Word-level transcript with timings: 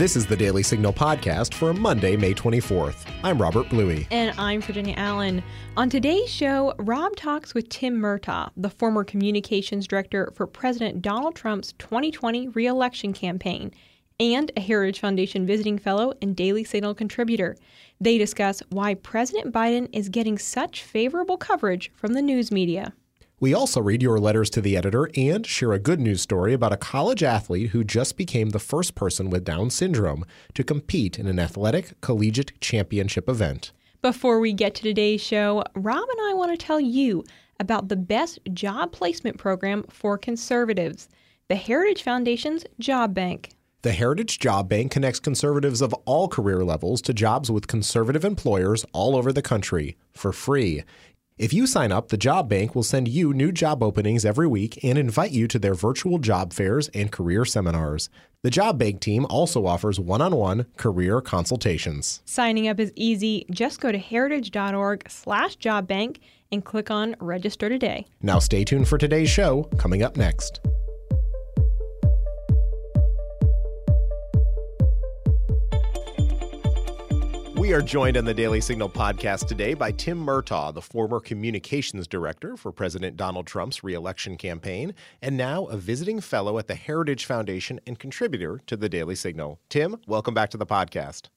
This 0.00 0.16
is 0.16 0.24
the 0.24 0.34
Daily 0.34 0.62
Signal 0.62 0.94
podcast 0.94 1.52
for 1.52 1.74
Monday, 1.74 2.16
May 2.16 2.32
24th. 2.32 3.06
I'm 3.22 3.36
Robert 3.36 3.68
Bluey. 3.68 4.08
And 4.10 4.34
I'm 4.40 4.62
Virginia 4.62 4.94
Allen. 4.96 5.42
On 5.76 5.90
today's 5.90 6.30
show, 6.30 6.72
Rob 6.78 7.16
talks 7.16 7.52
with 7.52 7.68
Tim 7.68 8.00
Murtaugh, 8.00 8.50
the 8.56 8.70
former 8.70 9.04
communications 9.04 9.86
director 9.86 10.32
for 10.34 10.46
President 10.46 11.02
Donald 11.02 11.34
Trump's 11.36 11.74
2020 11.74 12.48
reelection 12.48 13.12
campaign 13.12 13.72
and 14.18 14.50
a 14.56 14.60
Heritage 14.62 15.00
Foundation 15.00 15.44
visiting 15.44 15.76
fellow 15.78 16.14
and 16.22 16.34
Daily 16.34 16.64
Signal 16.64 16.94
contributor. 16.94 17.54
They 18.00 18.16
discuss 18.16 18.62
why 18.70 18.94
President 18.94 19.52
Biden 19.52 19.90
is 19.92 20.08
getting 20.08 20.38
such 20.38 20.82
favorable 20.82 21.36
coverage 21.36 21.92
from 21.94 22.14
the 22.14 22.22
news 22.22 22.50
media. 22.50 22.94
We 23.40 23.54
also 23.54 23.80
read 23.80 24.02
your 24.02 24.20
letters 24.20 24.50
to 24.50 24.60
the 24.60 24.76
editor 24.76 25.08
and 25.16 25.46
share 25.46 25.72
a 25.72 25.78
good 25.78 25.98
news 25.98 26.20
story 26.20 26.52
about 26.52 26.74
a 26.74 26.76
college 26.76 27.22
athlete 27.22 27.70
who 27.70 27.82
just 27.82 28.18
became 28.18 28.50
the 28.50 28.58
first 28.58 28.94
person 28.94 29.30
with 29.30 29.46
Down 29.46 29.70
syndrome 29.70 30.26
to 30.52 30.62
compete 30.62 31.18
in 31.18 31.26
an 31.26 31.38
athletic 31.38 31.98
collegiate 32.02 32.52
championship 32.60 33.30
event. 33.30 33.72
Before 34.02 34.40
we 34.40 34.52
get 34.52 34.74
to 34.74 34.82
today's 34.82 35.22
show, 35.22 35.64
Rob 35.74 36.06
and 36.06 36.28
I 36.28 36.34
want 36.34 36.52
to 36.52 36.66
tell 36.66 36.78
you 36.78 37.24
about 37.58 37.88
the 37.88 37.96
best 37.96 38.40
job 38.52 38.92
placement 38.92 39.38
program 39.38 39.84
for 39.88 40.18
conservatives 40.18 41.08
the 41.48 41.56
Heritage 41.56 42.02
Foundation's 42.02 42.64
Job 42.78 43.14
Bank. 43.14 43.54
The 43.82 43.92
Heritage 43.92 44.38
Job 44.38 44.68
Bank 44.68 44.92
connects 44.92 45.18
conservatives 45.18 45.80
of 45.80 45.94
all 46.04 46.28
career 46.28 46.62
levels 46.62 47.00
to 47.02 47.14
jobs 47.14 47.50
with 47.50 47.66
conservative 47.66 48.24
employers 48.26 48.84
all 48.92 49.16
over 49.16 49.32
the 49.32 49.40
country 49.40 49.96
for 50.12 50.30
free. 50.30 50.84
If 51.40 51.54
you 51.54 51.66
sign 51.66 51.90
up, 51.90 52.08
the 52.08 52.18
Job 52.18 52.50
Bank 52.50 52.74
will 52.74 52.82
send 52.82 53.08
you 53.08 53.32
new 53.32 53.50
job 53.50 53.82
openings 53.82 54.26
every 54.26 54.46
week 54.46 54.78
and 54.84 54.98
invite 54.98 55.30
you 55.30 55.48
to 55.48 55.58
their 55.58 55.72
virtual 55.72 56.18
job 56.18 56.52
fairs 56.52 56.88
and 56.88 57.10
career 57.10 57.46
seminars. 57.46 58.10
The 58.42 58.50
Job 58.50 58.78
Bank 58.78 59.00
team 59.00 59.24
also 59.30 59.64
offers 59.64 59.98
one 59.98 60.20
on 60.20 60.36
one 60.36 60.66
career 60.76 61.22
consultations. 61.22 62.20
Signing 62.26 62.68
up 62.68 62.78
is 62.78 62.92
easy. 62.94 63.46
Just 63.50 63.80
go 63.80 63.90
to 63.90 63.96
heritage.org 63.96 65.08
slash 65.08 65.56
jobbank 65.56 66.18
and 66.52 66.62
click 66.62 66.90
on 66.90 67.16
register 67.20 67.70
today. 67.70 68.06
Now, 68.20 68.38
stay 68.38 68.62
tuned 68.62 68.86
for 68.86 68.98
today's 68.98 69.30
show 69.30 69.62
coming 69.78 70.02
up 70.02 70.18
next. 70.18 70.60
We 77.70 77.76
are 77.76 77.82
joined 77.82 78.16
on 78.16 78.24
the 78.24 78.34
Daily 78.34 78.60
Signal 78.60 78.88
podcast 78.88 79.46
today 79.46 79.74
by 79.74 79.92
Tim 79.92 80.18
Murtaugh, 80.18 80.74
the 80.74 80.82
former 80.82 81.20
communications 81.20 82.08
director 82.08 82.56
for 82.56 82.72
President 82.72 83.16
Donald 83.16 83.46
Trump's 83.46 83.84
reelection 83.84 84.36
campaign, 84.36 84.92
and 85.22 85.36
now 85.36 85.66
a 85.66 85.76
visiting 85.76 86.20
fellow 86.20 86.58
at 86.58 86.66
the 86.66 86.74
Heritage 86.74 87.26
Foundation 87.26 87.78
and 87.86 87.96
contributor 87.96 88.60
to 88.66 88.76
the 88.76 88.88
Daily 88.88 89.14
Signal. 89.14 89.60
Tim, 89.68 90.00
welcome 90.08 90.34
back 90.34 90.50
to 90.50 90.56
the 90.56 90.66
podcast. 90.66 91.28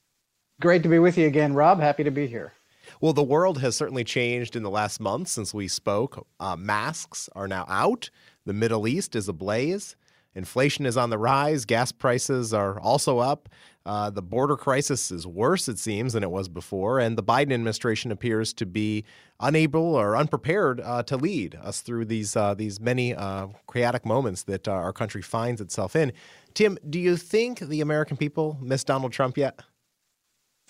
Great 0.59 0.81
to 0.81 0.89
be 0.89 0.97
with 0.97 1.19
you 1.19 1.27
again, 1.27 1.53
Rob. 1.53 1.79
Happy 1.79 2.03
to 2.03 2.09
be 2.09 2.25
here. 2.25 2.53
Well, 2.99 3.13
the 3.13 3.21
world 3.21 3.59
has 3.59 3.75
certainly 3.75 4.03
changed 4.03 4.55
in 4.55 4.63
the 4.63 4.71
last 4.71 4.99
month 4.99 5.27
since 5.27 5.53
we 5.53 5.67
spoke. 5.67 6.25
Uh, 6.39 6.55
masks 6.55 7.29
are 7.35 7.47
now 7.47 7.65
out. 7.69 8.09
The 8.47 8.53
Middle 8.53 8.87
East 8.87 9.15
is 9.15 9.29
ablaze. 9.29 9.95
Inflation 10.35 10.85
is 10.85 10.97
on 10.97 11.09
the 11.09 11.17
rise. 11.17 11.65
Gas 11.65 11.91
prices 11.91 12.53
are 12.53 12.79
also 12.79 13.19
up. 13.19 13.49
Uh, 13.85 14.09
the 14.09 14.21
border 14.21 14.55
crisis 14.55 15.11
is 15.11 15.27
worse, 15.27 15.67
it 15.67 15.77
seems, 15.77 16.13
than 16.13 16.23
it 16.23 16.31
was 16.31 16.47
before. 16.47 16.99
And 16.99 17.17
the 17.17 17.23
Biden 17.23 17.51
administration 17.53 18.11
appears 18.11 18.53
to 18.53 18.65
be 18.65 19.03
unable 19.39 19.95
or 19.95 20.15
unprepared 20.15 20.79
uh, 20.79 21.03
to 21.03 21.17
lead 21.17 21.55
us 21.55 21.81
through 21.81 22.05
these, 22.05 22.35
uh, 22.35 22.53
these 22.53 22.79
many 22.79 23.13
uh, 23.13 23.47
chaotic 23.71 24.05
moments 24.05 24.43
that 24.43 24.67
uh, 24.67 24.71
our 24.71 24.93
country 24.93 25.21
finds 25.21 25.59
itself 25.59 25.95
in. 25.95 26.13
Tim, 26.53 26.77
do 26.89 26.99
you 26.99 27.17
think 27.17 27.59
the 27.59 27.81
American 27.81 28.15
people 28.15 28.57
miss 28.61 28.83
Donald 28.83 29.11
Trump 29.11 29.37
yet? 29.37 29.59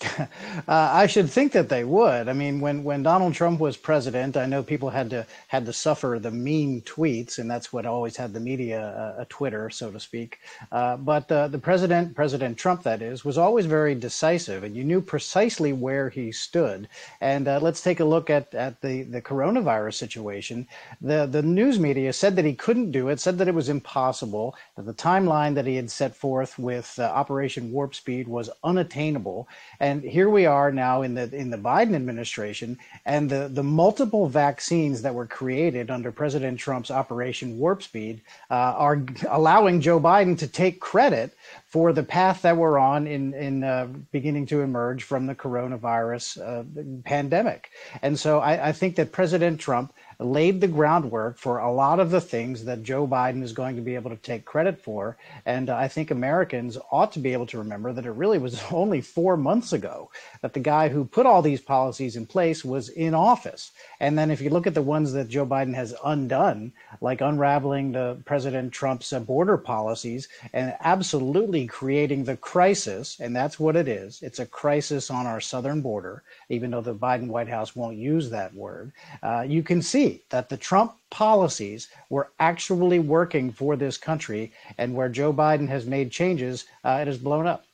uh, 0.18 0.26
I 0.68 1.06
should 1.06 1.30
think 1.30 1.52
that 1.52 1.68
they 1.68 1.84
would. 1.84 2.28
I 2.28 2.32
mean, 2.32 2.60
when, 2.60 2.82
when 2.82 3.02
Donald 3.02 3.32
Trump 3.34 3.60
was 3.60 3.76
president, 3.76 4.36
I 4.36 4.44
know 4.44 4.62
people 4.62 4.90
had 4.90 5.08
to 5.10 5.26
had 5.46 5.64
to 5.66 5.72
suffer 5.72 6.18
the 6.20 6.32
mean 6.32 6.82
tweets, 6.82 7.38
and 7.38 7.48
that's 7.48 7.72
what 7.72 7.86
always 7.86 8.16
had 8.16 8.32
the 8.32 8.40
media 8.40 8.88
uh, 8.88 9.22
a 9.22 9.24
Twitter, 9.26 9.70
so 9.70 9.90
to 9.92 10.00
speak. 10.00 10.40
Uh, 10.72 10.96
but 10.96 11.30
uh, 11.30 11.46
the 11.48 11.58
president, 11.58 12.14
President 12.14 12.58
Trump, 12.58 12.82
that 12.82 13.02
is, 13.02 13.24
was 13.24 13.38
always 13.38 13.66
very 13.66 13.94
decisive, 13.94 14.64
and 14.64 14.76
you 14.76 14.82
knew 14.82 15.00
precisely 15.00 15.72
where 15.72 16.08
he 16.08 16.32
stood. 16.32 16.88
And 17.20 17.46
uh, 17.46 17.60
let's 17.60 17.80
take 17.80 18.00
a 18.00 18.04
look 18.04 18.30
at, 18.30 18.52
at 18.52 18.80
the, 18.80 19.04
the 19.04 19.22
coronavirus 19.22 19.94
situation. 19.94 20.66
The 21.00 21.26
the 21.26 21.42
news 21.42 21.78
media 21.78 22.12
said 22.12 22.34
that 22.36 22.44
he 22.44 22.54
couldn't 22.54 22.90
do 22.90 23.08
it, 23.08 23.20
said 23.20 23.38
that 23.38 23.48
it 23.48 23.54
was 23.54 23.68
impossible, 23.68 24.56
that 24.76 24.86
the 24.86 24.94
timeline 24.94 25.54
that 25.54 25.66
he 25.66 25.76
had 25.76 25.90
set 25.90 26.16
forth 26.16 26.58
with 26.58 26.98
uh, 26.98 27.04
Operation 27.04 27.70
Warp 27.70 27.94
Speed 27.94 28.26
was 28.26 28.50
unattainable. 28.64 29.48
And 29.84 30.02
here 30.02 30.30
we 30.30 30.46
are 30.46 30.72
now 30.72 31.02
in 31.02 31.12
the 31.12 31.24
in 31.36 31.50
the 31.50 31.58
Biden 31.58 31.94
administration, 31.94 32.78
and 33.04 33.28
the 33.28 33.48
the 33.48 33.62
multiple 33.62 34.30
vaccines 34.30 35.02
that 35.02 35.14
were 35.14 35.26
created 35.26 35.90
under 35.90 36.10
President 36.10 36.58
Trump's 36.58 36.90
Operation 36.90 37.58
Warp 37.58 37.82
Speed 37.82 38.22
uh, 38.50 38.72
are 38.78 39.04
allowing 39.28 39.82
Joe 39.82 40.00
Biden 40.00 40.38
to 40.38 40.48
take 40.48 40.80
credit 40.80 41.36
for 41.66 41.92
the 41.92 42.02
path 42.02 42.40
that 42.42 42.56
we're 42.56 42.78
on 42.78 43.06
in 43.06 43.34
in 43.34 43.62
uh, 43.62 43.86
beginning 44.10 44.46
to 44.46 44.62
emerge 44.62 45.02
from 45.02 45.26
the 45.26 45.34
coronavirus 45.34 46.40
uh, 46.40 46.64
pandemic. 47.04 47.68
And 48.00 48.18
so 48.18 48.38
I, 48.38 48.68
I 48.68 48.72
think 48.72 48.96
that 48.96 49.12
President 49.12 49.60
Trump 49.60 49.92
laid 50.18 50.60
the 50.60 50.68
groundwork 50.68 51.38
for 51.38 51.58
a 51.58 51.72
lot 51.72 52.00
of 52.00 52.10
the 52.10 52.20
things 52.20 52.64
that 52.64 52.82
Joe 52.82 53.06
Biden 53.06 53.42
is 53.42 53.52
going 53.52 53.76
to 53.76 53.82
be 53.82 53.94
able 53.94 54.10
to 54.10 54.16
take 54.16 54.44
credit 54.44 54.80
for. 54.80 55.16
And 55.46 55.70
I 55.70 55.88
think 55.88 56.10
Americans 56.10 56.78
ought 56.90 57.12
to 57.12 57.18
be 57.18 57.32
able 57.32 57.46
to 57.46 57.58
remember 57.58 57.92
that 57.92 58.06
it 58.06 58.10
really 58.10 58.38
was 58.38 58.62
only 58.72 59.00
four 59.00 59.36
months 59.36 59.72
ago 59.72 60.10
that 60.42 60.52
the 60.52 60.60
guy 60.60 60.88
who 60.88 61.04
put 61.04 61.26
all 61.26 61.42
these 61.42 61.60
policies 61.60 62.16
in 62.16 62.26
place 62.26 62.64
was 62.64 62.88
in 62.88 63.14
office. 63.14 63.72
And 64.00 64.18
then 64.18 64.30
if 64.30 64.40
you 64.40 64.50
look 64.50 64.66
at 64.66 64.74
the 64.74 64.82
ones 64.82 65.12
that 65.12 65.28
Joe 65.28 65.46
Biden 65.46 65.74
has 65.74 65.94
undone, 66.04 66.72
like 67.00 67.20
unraveling 67.20 67.92
the 67.92 68.18
President 68.24 68.72
Trump's 68.72 69.12
uh, 69.12 69.20
border 69.20 69.56
policies 69.56 70.28
and 70.52 70.74
absolutely 70.80 71.66
creating 71.66 72.24
the 72.24 72.36
crisis, 72.36 73.18
and 73.20 73.34
that's 73.34 73.58
what 73.58 73.76
it 73.76 73.88
is. 73.88 74.22
It's 74.22 74.38
a 74.38 74.46
crisis 74.46 75.10
on 75.10 75.26
our 75.26 75.40
southern 75.40 75.80
border, 75.80 76.22
even 76.48 76.70
though 76.70 76.80
the 76.80 76.94
Biden 76.94 77.28
White 77.28 77.48
House 77.48 77.74
won't 77.74 77.96
use 77.96 78.30
that 78.30 78.54
word. 78.54 78.92
Uh, 79.22 79.44
you 79.46 79.62
can 79.62 79.82
see 79.82 80.13
that 80.30 80.48
the 80.48 80.56
Trump 80.56 80.94
policies 81.10 81.88
were 82.10 82.32
actually 82.38 82.98
working 82.98 83.52
for 83.52 83.76
this 83.76 83.96
country, 83.96 84.52
and 84.78 84.94
where 84.94 85.08
Joe 85.08 85.32
Biden 85.32 85.68
has 85.68 85.86
made 85.86 86.10
changes, 86.10 86.66
uh, 86.84 86.98
it 87.00 87.06
has 87.06 87.18
blown 87.18 87.46
up. 87.46 87.64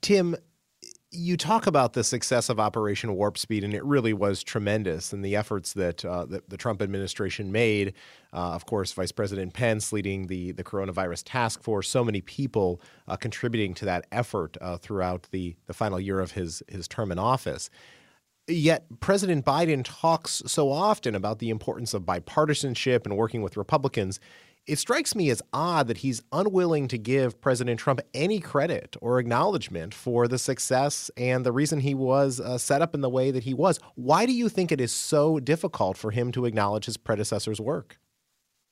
Tim, 0.00 0.36
you 1.12 1.36
talk 1.36 1.66
about 1.66 1.92
the 1.92 2.04
success 2.04 2.48
of 2.48 2.60
Operation 2.60 3.14
Warp 3.16 3.36
Speed, 3.36 3.64
and 3.64 3.74
it 3.74 3.84
really 3.84 4.12
was 4.12 4.44
tremendous. 4.44 5.12
And 5.12 5.24
the 5.24 5.34
efforts 5.34 5.72
that, 5.72 6.04
uh, 6.04 6.24
that 6.26 6.48
the 6.48 6.56
Trump 6.56 6.80
administration 6.80 7.50
made, 7.50 7.94
uh, 8.32 8.52
of 8.52 8.64
course, 8.64 8.92
Vice 8.92 9.10
President 9.10 9.52
Pence 9.52 9.92
leading 9.92 10.28
the, 10.28 10.52
the 10.52 10.62
coronavirus 10.62 11.22
task 11.26 11.62
force, 11.62 11.88
so 11.88 12.04
many 12.04 12.20
people 12.20 12.80
uh, 13.08 13.16
contributing 13.16 13.74
to 13.74 13.84
that 13.86 14.06
effort 14.12 14.56
uh, 14.60 14.76
throughout 14.76 15.26
the, 15.32 15.56
the 15.66 15.74
final 15.74 15.98
year 15.98 16.20
of 16.20 16.32
his, 16.32 16.62
his 16.68 16.86
term 16.86 17.10
in 17.10 17.18
office. 17.18 17.70
Yet 18.50 18.84
President 18.98 19.44
Biden 19.44 19.82
talks 19.84 20.42
so 20.46 20.70
often 20.70 21.14
about 21.14 21.38
the 21.38 21.50
importance 21.50 21.94
of 21.94 22.02
bipartisanship 22.02 23.04
and 23.04 23.16
working 23.16 23.42
with 23.42 23.56
Republicans. 23.56 24.18
It 24.66 24.78
strikes 24.78 25.14
me 25.14 25.30
as 25.30 25.40
odd 25.52 25.86
that 25.86 25.98
he's 25.98 26.22
unwilling 26.32 26.88
to 26.88 26.98
give 26.98 27.40
President 27.40 27.80
Trump 27.80 28.00
any 28.12 28.40
credit 28.40 28.96
or 29.00 29.18
acknowledgement 29.18 29.94
for 29.94 30.28
the 30.28 30.38
success 30.38 31.10
and 31.16 31.46
the 31.46 31.52
reason 31.52 31.80
he 31.80 31.94
was 31.94 32.40
uh, 32.40 32.58
set 32.58 32.82
up 32.82 32.94
in 32.94 33.00
the 33.00 33.08
way 33.08 33.30
that 33.30 33.44
he 33.44 33.54
was. 33.54 33.78
Why 33.94 34.26
do 34.26 34.32
you 34.32 34.48
think 34.48 34.70
it 34.70 34.80
is 34.80 34.92
so 34.92 35.40
difficult 35.40 35.96
for 35.96 36.10
him 36.10 36.30
to 36.32 36.44
acknowledge 36.44 36.84
his 36.84 36.96
predecessor's 36.96 37.60
work? 37.60 37.98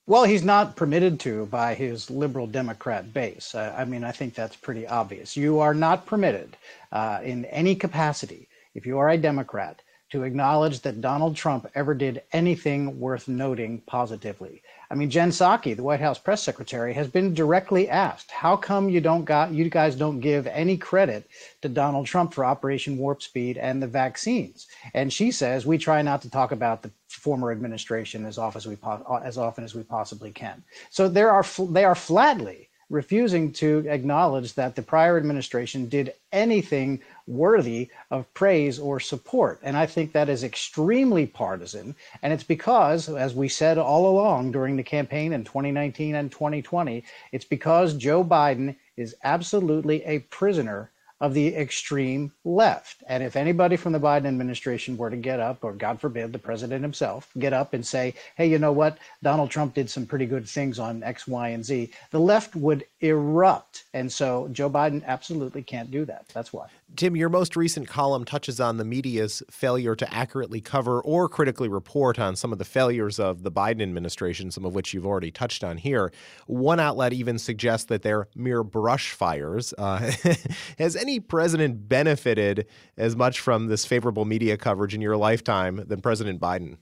Well, 0.07 0.25
he's 0.25 0.45
not 0.45 0.77
permitted 0.77 1.21
to 1.21 1.47
by 1.47 1.75
his 1.75 2.11
liberal 2.11 2.47
Democrat 2.47 3.13
base. 3.13 3.55
I 3.55 3.85
mean, 3.85 4.05
I 4.05 4.13
think 4.13 4.35
that's 4.35 4.57
pretty 4.57 4.87
obvious. 4.87 5.37
You 5.37 5.59
are 5.61 5.75
not 5.75 6.07
permitted 6.07 6.57
uh, 6.93 7.21
in 7.23 7.45
any 7.47 7.75
capacity 7.75 8.49
if 8.75 8.87
you 8.87 8.99
are 8.99 9.11
a 9.11 9.19
Democrat, 9.19 9.83
to 10.11 10.23
acknowledge 10.23 10.81
that 10.81 11.03
Donald 11.03 11.37
Trump 11.37 11.67
ever 11.75 11.95
did 11.95 12.23
anything 12.33 12.99
worth 12.99 13.29
noting 13.29 13.83
positively. 13.87 14.63
I 14.91 14.95
mean, 14.95 15.11
Jen 15.11 15.31
Psaki, 15.31 15.77
the 15.77 15.83
White 15.83 16.01
House 16.01 16.19
press 16.19 16.43
secretary, 16.43 16.95
has 16.95 17.09
been 17.09 17.35
directly 17.35 17.91
asked, 17.91 18.31
"How 18.31 18.57
come 18.57 18.89
you 18.89 19.03
don't 19.03 19.27
got 19.27 19.53
you 19.53 19.69
guys 19.69 19.97
don't 19.97 20.21
give 20.21 20.47
any 20.47 20.79
credit 20.79 21.29
to 21.61 21.69
Donald 21.69 22.07
Trump 22.07 22.33
for 22.33 22.47
Operation 22.47 22.97
Warp 22.97 23.23
Speed 23.23 23.59
and 23.59 23.83
the 23.83 23.87
vaccines?" 23.87 24.67
And 24.95 25.13
she 25.13 25.31
says, 25.31 25.67
"We 25.67 25.77
try 25.77 26.01
not 26.01 26.23
to 26.23 26.31
talk 26.31 26.53
about 26.53 26.81
the 26.81 26.91
former 27.09 27.53
administration 27.53 28.25
as 28.25 28.39
often 28.39 28.61
as 28.61 28.67
we 28.67 28.79
as 29.23 29.37
often 29.37 29.63
as 29.63 29.75
we 29.75 29.83
possibly 29.83 30.31
can." 30.31 30.65
So 30.89 31.07
there 31.07 31.31
are 31.31 31.45
they 31.69 31.85
are 31.85 31.95
flatly 31.95 32.68
refusing 32.91 33.53
to 33.53 33.85
acknowledge 33.89 34.55
that 34.55 34.75
the 34.75 34.83
prior 34.83 35.17
administration 35.17 35.89
did 35.89 36.15
anything 36.33 37.01
worthy 37.27 37.89
of 38.11 38.33
praise 38.35 38.79
or 38.79 38.99
support. 38.99 39.61
And 39.63 39.77
I 39.77 39.87
think 39.87 40.13
that 40.13 40.29
is 40.29 40.45
extremely 40.45 41.27
partisan. 41.27 41.95
And 42.23 42.33
it's 42.33 42.45
because, 42.45 43.09
as 43.09 43.35
we 43.35 43.49
said 43.49 43.79
all 43.79 44.09
along 44.09 44.53
during 44.53 44.77
the 44.77 44.83
campaign 44.83 45.33
in 45.33 45.45
2019 45.45 46.15
and 46.15 46.33
2020, 46.33 47.05
it's 47.33 47.45
because 47.45 47.95
Joe 47.95 48.25
Biden 48.25 48.77
is 48.97 49.15
absolutely 49.23 50.03
a 50.05 50.21
prisoner 50.21 50.91
of 51.21 51.35
the 51.35 51.55
extreme 51.55 52.33
left. 52.45 53.03
And 53.09 53.23
if 53.23 53.37
anybody 53.37 53.77
from 53.77 53.93
the 53.93 54.01
Biden 54.01 54.27
administration 54.27 54.97
were 54.97 55.11
to 55.11 55.17
get 55.17 55.41
up, 55.41 55.65
or 55.65 55.73
God 55.73 56.01
forbid, 56.01 56.33
the 56.33 56.39
president 56.39 56.83
himself, 56.83 57.29
get 57.39 57.53
up 57.53 57.75
and 57.75 57.85
say, 57.85 58.15
hey, 58.37 58.47
you 58.49 58.59
know 58.59 58.73
what? 58.73 58.99
Donald 59.23 59.51
Trump 59.51 59.75
did 59.75 59.91
some 59.91 60.07
pretty 60.07 60.27
good 60.27 60.49
things 60.49 60.79
on 60.79 61.03
X, 61.03 61.27
Y, 61.27 61.49
and 61.49 61.65
Z, 61.65 61.91
the 62.11 62.21
left 62.21 62.55
would 62.55 62.85
erupt. 63.01 63.85
And 63.95 64.11
so 64.13 64.49
Joe 64.53 64.71
Biden 64.71 65.05
absolutely 65.05 65.63
can't 65.63 65.91
do 65.91 66.05
that. 66.05 66.29
That's 66.29 66.53
why. 66.53 66.69
Tim, 66.97 67.17
your 67.17 67.29
most 67.29 67.55
recent 67.55 67.87
column 67.87 68.25
touches 68.25 68.61
on 68.61 68.79
the 68.79 68.85
media's 68.85 69.43
failure 69.51 69.95
to 69.95 70.13
accurately 70.13 70.61
cover 70.61 71.01
or 71.03 71.29
critically 71.29 71.69
report 71.69 72.19
on 72.19 72.35
some 72.35 72.51
of 72.51 72.59
the 72.59 72.65
failures 72.65 73.21
of 73.21 73.43
the 73.43 73.53
Biden 73.53 73.83
administration, 73.83 74.51
some 74.51 74.65
of 74.65 74.75
which 74.75 74.95
you've 74.95 75.07
already 75.07 75.31
touched 75.31 75.63
on 75.63 75.77
here. 75.77 76.11
One 76.47 76.81
outlet 76.81 77.13
even 77.13 77.39
suggests 77.39 77.87
that 77.87 78.03
they're 78.03 78.29
mere 78.35 78.63
brush 78.63 79.13
fires. 79.13 79.75
Uh, 79.77 80.13
has 80.79 80.97
any 80.97 81.08
president 81.19 81.89
benefited 81.89 82.67
as 82.99 83.17
much 83.17 83.41
from 83.41 83.69
this 83.69 83.87
favorable 83.87 84.27
media 84.27 84.59
coverage 84.59 84.95
in 84.95 85.01
your 85.01 85.17
lifetime 85.17 85.85
than 85.87 86.03
President 86.03 86.39
Biden? 86.41 86.77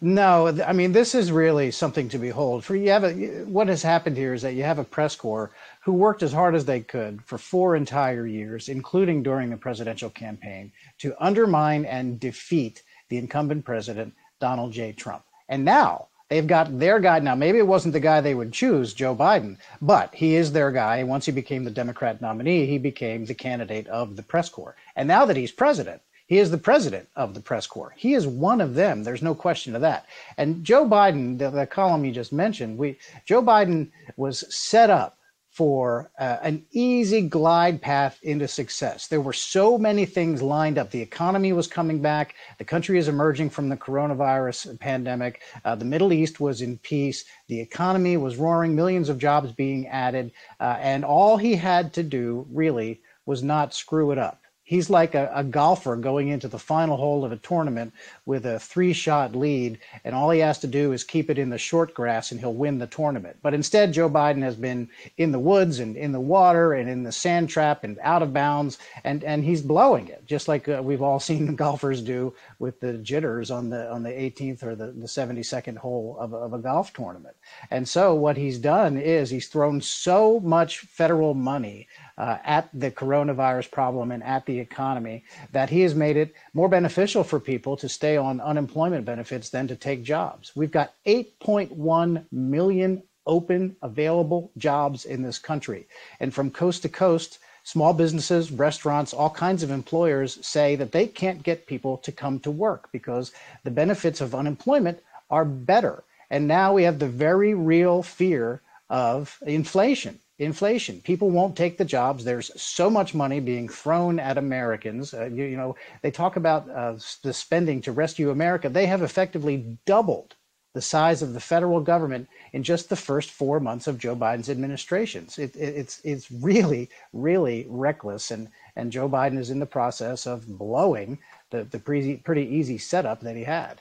No, 0.00 0.46
I 0.66 0.72
mean 0.72 0.92
this 0.92 1.14
is 1.14 1.30
really 1.30 1.70
something 1.70 2.08
to 2.08 2.18
behold. 2.18 2.64
For 2.64 2.74
you 2.74 2.90
have 2.90 3.04
a, 3.04 3.44
what 3.44 3.68
has 3.68 3.82
happened 3.82 4.16
here 4.16 4.32
is 4.32 4.42
that 4.42 4.54
you 4.54 4.62
have 4.62 4.78
a 4.78 4.84
press 4.84 5.14
corps 5.14 5.50
who 5.82 5.92
worked 5.92 6.22
as 6.22 6.32
hard 6.32 6.54
as 6.54 6.64
they 6.64 6.80
could 6.80 7.22
for 7.24 7.36
four 7.36 7.76
entire 7.76 8.26
years, 8.26 8.68
including 8.68 9.22
during 9.22 9.50
the 9.50 9.58
presidential 9.58 10.08
campaign, 10.08 10.72
to 10.98 11.14
undermine 11.18 11.84
and 11.84 12.18
defeat 12.20 12.82
the 13.10 13.18
incumbent 13.18 13.64
president 13.64 14.14
Donald 14.38 14.72
J. 14.72 14.92
Trump. 14.92 15.24
And 15.48 15.64
now 15.64 16.08
they've 16.30 16.46
got 16.46 16.78
their 16.78 16.98
guy. 16.98 17.18
Now 17.18 17.34
maybe 17.34 17.58
it 17.58 17.66
wasn't 17.66 17.92
the 17.92 18.00
guy 18.00 18.20
they 18.20 18.34
would 18.34 18.52
choose, 18.52 18.94
Joe 18.94 19.14
Biden, 19.14 19.58
but 19.82 20.14
he 20.14 20.36
is 20.36 20.52
their 20.52 20.72
guy. 20.72 21.02
Once 21.02 21.26
he 21.26 21.32
became 21.32 21.64
the 21.64 21.70
Democrat 21.70 22.22
nominee, 22.22 22.64
he 22.64 22.78
became 22.78 23.26
the 23.26 23.34
candidate 23.34 23.86
of 23.88 24.16
the 24.16 24.22
press 24.22 24.48
corps. 24.48 24.76
And 24.96 25.06
now 25.06 25.26
that 25.26 25.36
he's 25.36 25.52
president 25.52 26.00
he 26.30 26.38
is 26.38 26.52
the 26.52 26.58
president 26.58 27.08
of 27.16 27.34
the 27.34 27.40
press 27.40 27.66
corps. 27.66 27.92
He 27.96 28.14
is 28.14 28.24
one 28.24 28.60
of 28.60 28.76
them. 28.76 29.02
There's 29.02 29.20
no 29.20 29.34
question 29.34 29.74
of 29.74 29.80
that. 29.80 30.06
And 30.36 30.62
Joe 30.62 30.88
Biden, 30.88 31.36
the, 31.36 31.50
the 31.50 31.66
column 31.66 32.04
you 32.04 32.12
just 32.12 32.32
mentioned, 32.32 32.78
we 32.78 32.98
Joe 33.24 33.42
Biden 33.42 33.88
was 34.16 34.44
set 34.54 34.90
up 34.90 35.18
for 35.60 36.10
uh, 36.18 36.38
an 36.40 36.64
easy 36.70 37.20
glide 37.20 37.82
path 37.82 38.18
into 38.22 38.48
success. 38.48 39.08
There 39.08 39.20
were 39.20 39.34
so 39.34 39.76
many 39.76 40.06
things 40.06 40.40
lined 40.40 40.78
up. 40.78 40.90
The 40.90 41.02
economy 41.02 41.52
was 41.52 41.66
coming 41.66 42.00
back. 42.00 42.34
The 42.56 42.64
country 42.64 42.96
is 42.96 43.08
emerging 43.08 43.50
from 43.50 43.68
the 43.68 43.76
coronavirus 43.76 44.80
pandemic. 44.80 45.42
Uh, 45.62 45.74
the 45.74 45.84
Middle 45.84 46.14
East 46.14 46.40
was 46.40 46.62
in 46.62 46.78
peace. 46.78 47.26
The 47.48 47.60
economy 47.60 48.16
was 48.16 48.38
roaring, 48.38 48.74
millions 48.74 49.10
of 49.10 49.18
jobs 49.18 49.52
being 49.52 49.86
added. 49.88 50.32
Uh, 50.58 50.78
and 50.80 51.04
all 51.04 51.36
he 51.36 51.56
had 51.56 51.92
to 51.92 52.02
do 52.02 52.46
really 52.50 53.02
was 53.26 53.42
not 53.42 53.74
screw 53.74 54.12
it 54.12 54.18
up 54.18 54.39
he's 54.70 54.88
like 54.88 55.16
a, 55.16 55.28
a, 55.34 55.42
golfer 55.42 55.96
going 55.96 56.28
into 56.28 56.46
the 56.46 56.56
final 56.56 56.96
hole 56.96 57.24
of 57.24 57.32
a 57.32 57.36
tournament 57.38 57.92
with 58.24 58.46
a 58.46 58.60
three 58.60 58.92
shot 58.92 59.34
lead, 59.34 59.76
and 60.04 60.14
all 60.14 60.30
he 60.30 60.38
has 60.38 60.60
to 60.60 60.68
do 60.68 60.92
is 60.92 61.02
keep 61.02 61.28
it 61.28 61.40
in 61.40 61.50
the 61.50 61.58
short 61.58 61.92
grass 61.92 62.30
and 62.30 62.38
he'll 62.38 62.54
win 62.54 62.78
the 62.78 62.86
tournament. 62.86 63.36
But 63.42 63.52
instead, 63.52 63.92
Joe 63.92 64.08
Biden 64.08 64.42
has 64.42 64.54
been 64.54 64.88
in 65.18 65.32
the 65.32 65.40
woods 65.40 65.80
and 65.80 65.96
in 65.96 66.12
the 66.12 66.20
water 66.20 66.72
and 66.72 66.88
in 66.88 67.02
the 67.02 67.10
sand 67.10 67.48
trap 67.48 67.82
and 67.82 67.98
out 68.00 68.22
of 68.22 68.32
bounds, 68.32 68.78
and, 69.02 69.24
and 69.24 69.42
he's 69.42 69.60
blowing 69.60 70.06
it, 70.06 70.24
just 70.24 70.46
like 70.46 70.68
uh, 70.68 70.80
we've 70.80 71.02
all 71.02 71.18
seen 71.30 71.56
golfers 71.56 72.00
do 72.00 72.32
with 72.60 72.78
the 72.78 72.92
jitters 72.98 73.50
on 73.50 73.70
the 73.70 73.90
on 73.90 74.04
the 74.04 74.10
18th 74.10 74.62
or 74.62 74.76
the, 74.76 74.92
the 74.92 75.08
72nd 75.08 75.78
hole 75.78 76.16
of, 76.20 76.32
of 76.32 76.52
a 76.52 76.58
golf 76.58 76.92
tournament. 76.92 77.34
And 77.72 77.88
so, 77.88 78.14
what 78.14 78.36
he's 78.36 78.58
done 78.58 78.96
is 78.96 79.30
he's 79.30 79.48
thrown 79.48 79.80
so 79.80 80.38
much 80.38 80.78
federal 80.78 81.34
money 81.34 81.88
uh, 82.20 82.36
at 82.44 82.68
the 82.74 82.90
coronavirus 82.90 83.70
problem 83.70 84.10
and 84.10 84.22
at 84.22 84.44
the 84.44 84.60
economy 84.60 85.24
that 85.52 85.70
he 85.70 85.80
has 85.80 85.94
made 85.94 86.18
it 86.18 86.34
more 86.52 86.68
beneficial 86.68 87.24
for 87.24 87.40
people 87.40 87.78
to 87.78 87.88
stay 87.88 88.18
on 88.18 88.42
unemployment 88.42 89.06
benefits 89.06 89.48
than 89.48 89.66
to 89.66 89.74
take 89.74 90.02
jobs. 90.02 90.52
We've 90.54 90.70
got 90.70 90.92
8.1 91.06 92.26
million 92.30 93.02
open 93.26 93.74
available 93.80 94.52
jobs 94.58 95.06
in 95.06 95.22
this 95.22 95.38
country. 95.38 95.88
And 96.20 96.34
from 96.34 96.50
coast 96.50 96.82
to 96.82 96.90
coast, 96.90 97.38
small 97.64 97.94
businesses, 97.94 98.52
restaurants, 98.52 99.14
all 99.14 99.30
kinds 99.30 99.62
of 99.62 99.70
employers 99.70 100.46
say 100.46 100.76
that 100.76 100.92
they 100.92 101.06
can't 101.06 101.42
get 101.42 101.66
people 101.66 101.96
to 101.98 102.12
come 102.12 102.38
to 102.40 102.50
work 102.50 102.90
because 102.92 103.32
the 103.64 103.70
benefits 103.70 104.20
of 104.20 104.34
unemployment 104.34 104.98
are 105.30 105.46
better. 105.46 106.04
And 106.28 106.46
now 106.46 106.74
we 106.74 106.82
have 106.82 106.98
the 106.98 107.08
very 107.08 107.54
real 107.54 108.02
fear 108.02 108.60
of 108.90 109.38
inflation 109.46 110.18
inflation. 110.40 111.02
People 111.02 111.30
won't 111.30 111.54
take 111.54 111.76
the 111.76 111.84
jobs. 111.84 112.24
There's 112.24 112.50
so 112.60 112.88
much 112.88 113.14
money 113.14 113.40
being 113.40 113.68
thrown 113.68 114.18
at 114.18 114.38
Americans. 114.38 115.12
Uh, 115.12 115.26
you, 115.26 115.44
you, 115.44 115.56
know, 115.56 115.76
they 116.02 116.10
talk 116.10 116.36
about 116.36 116.68
uh, 116.70 116.96
the 117.22 117.32
spending 117.32 117.82
to 117.82 117.92
rescue 117.92 118.30
America. 118.30 118.68
They 118.68 118.86
have 118.86 119.02
effectively 119.02 119.78
doubled 119.84 120.34
the 120.72 120.80
size 120.80 121.20
of 121.20 121.34
the 121.34 121.40
federal 121.40 121.80
government 121.80 122.28
in 122.52 122.62
just 122.62 122.88
the 122.88 122.96
first 122.96 123.30
four 123.30 123.60
months 123.60 123.86
of 123.86 123.98
Joe 123.98 124.16
Biden's 124.16 124.48
administrations. 124.48 125.38
It, 125.38 125.54
it, 125.56 125.76
it's 125.76 126.00
it's 126.04 126.30
really 126.30 126.88
really 127.12 127.66
reckless, 127.68 128.30
and 128.30 128.48
and 128.76 128.92
Joe 128.92 129.08
Biden 129.08 129.38
is 129.38 129.50
in 129.50 129.58
the 129.58 129.66
process 129.66 130.26
of 130.26 130.46
blowing 130.46 131.18
the 131.50 131.64
the 131.64 131.78
pretty 131.78 132.16
pretty 132.16 132.46
easy 132.46 132.78
setup 132.78 133.20
that 133.22 133.36
he 133.36 133.44
had. 133.44 133.80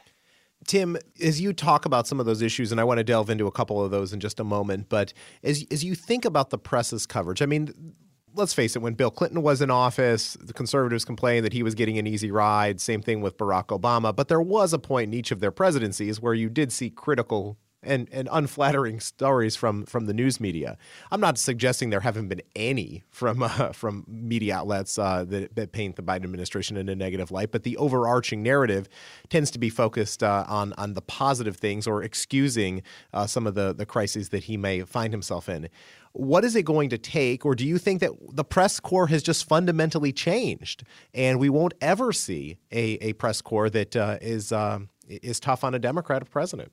Tim, 0.68 0.98
as 1.22 1.42
you 1.42 1.54
talk 1.54 1.86
about 1.86 2.08
some 2.08 2.20
of 2.20 2.26
those 2.26 2.42
issues, 2.42 2.72
and 2.72 2.80
I 2.80 2.84
want 2.84 3.00
to 3.00 3.04
delve 3.04 3.30
into 3.30 3.48
a 3.48 3.52
couple 3.52 3.84
of 3.84 3.92
those 3.92 4.14
in 4.14 4.20
just 4.20 4.40
a 4.40 4.44
moment, 4.44 4.88
but 4.90 5.14
as 5.44 5.66
as 5.72 5.84
you 5.84 5.96
think 5.96 6.26
about 6.26 6.50
the 6.50 6.58
press's 6.58 7.06
coverage, 7.06 7.42
I 7.42 7.46
mean, 7.46 7.94
let's 8.36 8.54
face 8.54 8.76
it, 8.76 8.82
when 8.82 8.94
Bill 8.94 9.12
Clinton 9.12 9.42
was 9.42 9.62
in 9.62 9.72
office, 9.72 10.38
the 10.40 10.54
conservatives 10.54 11.06
complained 11.06 11.46
that 11.46 11.54
he 11.54 11.64
was 11.64 11.76
getting 11.76 11.98
an 11.98 12.08
easy 12.08 12.32
ride. 12.32 12.80
Same 12.80 13.02
thing 13.02 13.22
with 13.22 13.38
Barack 13.38 13.68
Obama. 13.68 14.16
But 14.16 14.28
there 14.28 14.42
was 14.42 14.74
a 14.74 14.80
point 14.80 15.10
in 15.10 15.14
each 15.14 15.32
of 15.32 15.40
their 15.40 15.52
presidencies 15.52 16.22
where 16.22 16.34
you 16.34 16.50
did 16.50 16.72
see 16.72 16.90
critical 16.90 17.58
and, 17.82 18.10
and 18.12 18.28
unflattering 18.32 19.00
stories 19.00 19.56
from 19.56 19.86
from 19.86 20.06
the 20.06 20.14
news 20.14 20.40
media. 20.40 20.78
I'm 21.12 21.22
not 21.22 21.38
suggesting 21.38 21.90
there 21.90 22.02
haven't 22.02 22.28
been 22.28 22.42
any 22.56 23.04
from 23.10 23.44
uh, 23.44 23.72
from 23.72 24.06
media 24.08 24.56
outlets 24.56 24.98
uh, 25.00 25.24
that, 25.26 25.56
that, 25.56 25.72
paint 25.72 25.96
the 25.96 26.02
Biden 26.02 26.24
administration 26.24 26.78
in 26.78 26.90
a 26.90 26.96
negative 26.96 27.32
light, 27.32 27.52
but 27.52 27.64
the 27.64 27.78
overarching 27.78 28.44
narrative 28.44 28.90
tends 29.30 29.52
to 29.52 29.60
be 29.60 29.70
focused 29.70 30.24
uh, 30.24 30.46
on 30.48 30.74
on 30.74 30.94
the 30.94 31.02
positive 31.02 31.58
things 31.58 31.88
or 31.88 32.04
excusing 32.04 32.82
uh, 33.14 33.26
some 33.26 33.48
of 33.48 33.56
the 33.56 33.74
the 33.74 33.86
crises 33.86 34.30
that 34.30 34.46
he 34.46 34.58
may 34.58 34.82
find 34.82 35.14
himself 35.14 35.48
in. 35.48 35.70
What 36.14 36.44
is 36.44 36.56
it 36.56 36.64
going 36.64 36.90
to 36.90 36.98
take, 36.98 37.46
or 37.46 37.54
do 37.54 37.66
you 37.66 37.78
think 37.78 38.02
that 38.02 38.12
the 38.32 38.44
press 38.44 38.80
corps 38.80 39.08
has 39.08 39.22
just 39.22 39.48
fundamentally 39.48 40.12
changed, 40.12 40.84
and 41.14 41.40
we 41.40 41.50
won't 41.50 41.76
ever 41.82 42.12
see 42.12 42.58
a, 42.72 42.98
a 43.00 43.14
press 43.14 43.42
corps 43.42 43.70
that 43.70 43.96
uh, 43.96 44.18
is 44.20 44.52
um, 44.52 44.90
is 45.08 45.40
tough 45.40 45.64
on 45.64 45.76
a 45.76 45.80
Democratic 45.80 46.32
president? 46.32 46.72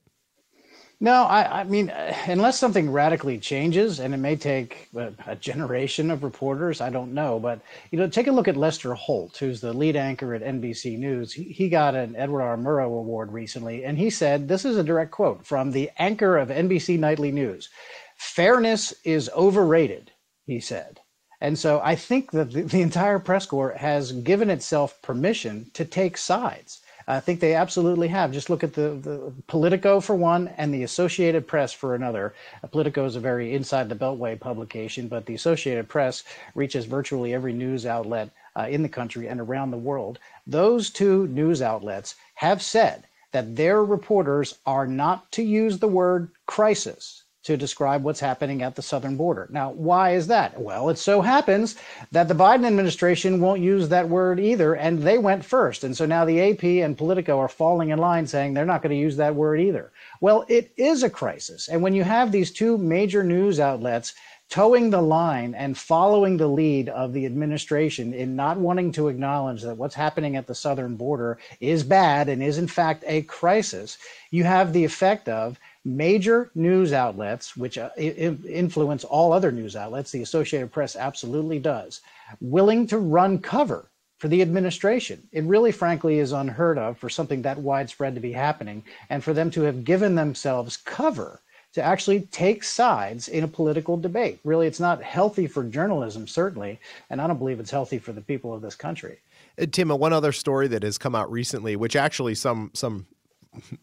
No, 0.98 1.24
I, 1.24 1.60
I, 1.60 1.64
mean, 1.64 1.90
uh, 1.90 2.16
unless 2.26 2.58
something 2.58 2.90
radically 2.90 3.36
changes, 3.36 4.00
and 4.00 4.14
it 4.14 4.16
may 4.16 4.34
take 4.34 4.88
a, 4.96 5.12
a, 5.26 5.36
generation 5.36 6.10
of 6.10 6.24
reporters, 6.24 6.80
I 6.80 6.88
don't 6.88 7.12
know. 7.12 7.38
But 7.38 7.60
you 7.90 7.98
know, 7.98 8.08
take 8.08 8.28
a 8.28 8.32
look 8.32 8.48
at 8.48 8.56
Lester 8.56 8.94
Holt, 8.94 9.36
who's 9.36 9.60
the 9.60 9.74
lead 9.74 9.94
anchor 9.94 10.32
at 10.32 10.42
NBC 10.42 10.98
News. 10.98 11.34
He, 11.34 11.44
he 11.44 11.68
got 11.68 11.94
an 11.94 12.16
Edward 12.16 12.40
R. 12.40 12.56
Murrow 12.56 12.86
Award 12.86 13.30
recently, 13.30 13.84
and 13.84 13.98
he 13.98 14.08
said, 14.08 14.48
"This 14.48 14.64
is 14.64 14.78
a 14.78 14.84
direct 14.84 15.10
quote 15.10 15.46
from 15.46 15.70
the 15.70 15.90
anchor 15.98 16.38
of 16.38 16.48
NBC 16.48 16.98
Nightly 16.98 17.30
News: 17.30 17.68
Fairness 18.16 18.94
is 19.04 19.28
overrated," 19.36 20.12
he 20.46 20.60
said. 20.60 21.00
And 21.42 21.58
so 21.58 21.78
I 21.84 21.94
think 21.94 22.30
that 22.30 22.52
the, 22.52 22.62
the 22.62 22.80
entire 22.80 23.18
press 23.18 23.44
corps 23.44 23.74
has 23.76 24.12
given 24.12 24.48
itself 24.48 25.02
permission 25.02 25.70
to 25.74 25.84
take 25.84 26.16
sides. 26.16 26.80
I 27.08 27.20
think 27.20 27.38
they 27.38 27.54
absolutely 27.54 28.08
have. 28.08 28.32
Just 28.32 28.50
look 28.50 28.64
at 28.64 28.72
the, 28.72 28.90
the 28.90 29.32
Politico 29.46 30.00
for 30.00 30.16
one 30.16 30.48
and 30.56 30.74
the 30.74 30.82
Associated 30.82 31.46
Press 31.46 31.72
for 31.72 31.94
another. 31.94 32.34
Politico 32.72 33.04
is 33.04 33.14
a 33.14 33.20
very 33.20 33.54
inside 33.54 33.88
the 33.88 33.94
Beltway 33.94 34.38
publication, 34.38 35.06
but 35.06 35.24
the 35.24 35.34
Associated 35.34 35.88
Press 35.88 36.24
reaches 36.56 36.84
virtually 36.84 37.32
every 37.32 37.52
news 37.52 37.86
outlet 37.86 38.30
uh, 38.56 38.66
in 38.68 38.82
the 38.82 38.88
country 38.88 39.28
and 39.28 39.40
around 39.40 39.70
the 39.70 39.76
world. 39.76 40.18
Those 40.48 40.90
two 40.90 41.28
news 41.28 41.62
outlets 41.62 42.16
have 42.34 42.60
said 42.60 43.06
that 43.30 43.54
their 43.54 43.84
reporters 43.84 44.58
are 44.66 44.86
not 44.86 45.30
to 45.32 45.42
use 45.42 45.78
the 45.78 45.88
word 45.88 46.30
crisis 46.46 47.22
to 47.46 47.56
describe 47.56 48.02
what's 48.02 48.18
happening 48.18 48.60
at 48.60 48.74
the 48.74 48.82
southern 48.82 49.16
border. 49.16 49.46
Now, 49.52 49.70
why 49.70 50.14
is 50.14 50.26
that? 50.26 50.60
Well, 50.60 50.88
it 50.88 50.98
so 50.98 51.20
happens 51.20 51.76
that 52.10 52.26
the 52.26 52.34
Biden 52.34 52.66
administration 52.66 53.40
won't 53.40 53.62
use 53.62 53.88
that 53.88 54.08
word 54.08 54.40
either, 54.40 54.74
and 54.74 54.98
they 54.98 55.16
went 55.16 55.44
first. 55.44 55.84
And 55.84 55.96
so 55.96 56.06
now 56.06 56.24
the 56.24 56.40
AP 56.40 56.64
and 56.84 56.98
Politico 56.98 57.38
are 57.38 57.48
falling 57.48 57.90
in 57.90 58.00
line 58.00 58.26
saying 58.26 58.52
they're 58.52 58.64
not 58.64 58.82
going 58.82 58.90
to 58.90 59.00
use 59.00 59.16
that 59.18 59.36
word 59.36 59.60
either. 59.60 59.92
Well, 60.20 60.44
it 60.48 60.72
is 60.76 61.04
a 61.04 61.10
crisis. 61.10 61.68
And 61.68 61.82
when 61.82 61.94
you 61.94 62.02
have 62.02 62.32
these 62.32 62.50
two 62.50 62.78
major 62.78 63.22
news 63.22 63.60
outlets 63.60 64.14
toeing 64.48 64.90
the 64.90 65.02
line 65.02 65.54
and 65.54 65.76
following 65.76 66.36
the 66.36 66.46
lead 66.46 66.88
of 66.88 67.12
the 67.12 67.26
administration 67.26 68.12
in 68.12 68.36
not 68.36 68.56
wanting 68.56 68.92
to 68.92 69.08
acknowledge 69.08 69.62
that 69.62 69.76
what's 69.76 69.94
happening 69.94 70.36
at 70.36 70.46
the 70.46 70.54
southern 70.54 70.96
border 70.96 71.38
is 71.60 71.82
bad 71.82 72.28
and 72.28 72.42
is 72.42 72.58
in 72.58 72.68
fact 72.68 73.02
a 73.06 73.22
crisis, 73.22 73.98
you 74.30 74.44
have 74.44 74.72
the 74.72 74.84
effect 74.84 75.28
of 75.28 75.58
major 75.86 76.50
news 76.54 76.92
outlets, 76.92 77.56
which 77.56 77.78
uh, 77.78 77.90
influence 77.96 79.04
all 79.04 79.32
other 79.32 79.52
news 79.52 79.76
outlets, 79.76 80.10
the 80.10 80.22
Associated 80.22 80.72
Press 80.72 80.96
absolutely 80.96 81.60
does, 81.60 82.00
willing 82.40 82.86
to 82.88 82.98
run 82.98 83.38
cover 83.38 83.88
for 84.18 84.28
the 84.28 84.42
administration. 84.42 85.22
It 85.32 85.44
really, 85.44 85.72
frankly, 85.72 86.18
is 86.18 86.32
unheard 86.32 86.78
of 86.78 86.98
for 86.98 87.08
something 87.08 87.42
that 87.42 87.58
widespread 87.58 88.14
to 88.14 88.20
be 88.20 88.32
happening 88.32 88.82
and 89.10 89.22
for 89.22 89.32
them 89.32 89.50
to 89.52 89.62
have 89.62 89.84
given 89.84 90.14
themselves 90.14 90.76
cover 90.76 91.40
to 91.74 91.82
actually 91.82 92.22
take 92.32 92.64
sides 92.64 93.28
in 93.28 93.44
a 93.44 93.48
political 93.48 93.98
debate. 93.98 94.40
Really, 94.44 94.66
it's 94.66 94.80
not 94.80 95.02
healthy 95.02 95.46
for 95.46 95.62
journalism, 95.62 96.26
certainly, 96.26 96.80
and 97.10 97.20
I 97.20 97.26
don't 97.26 97.38
believe 97.38 97.60
it's 97.60 97.70
healthy 97.70 97.98
for 97.98 98.12
the 98.12 98.22
people 98.22 98.54
of 98.54 98.62
this 98.62 98.74
country. 98.74 99.18
Uh, 99.60 99.66
Tim, 99.70 99.90
one 99.90 100.14
other 100.14 100.32
story 100.32 100.68
that 100.68 100.82
has 100.82 100.96
come 100.96 101.14
out 101.14 101.30
recently, 101.30 101.76
which 101.76 101.94
actually 101.94 102.34
some 102.34 102.70
some 102.72 103.06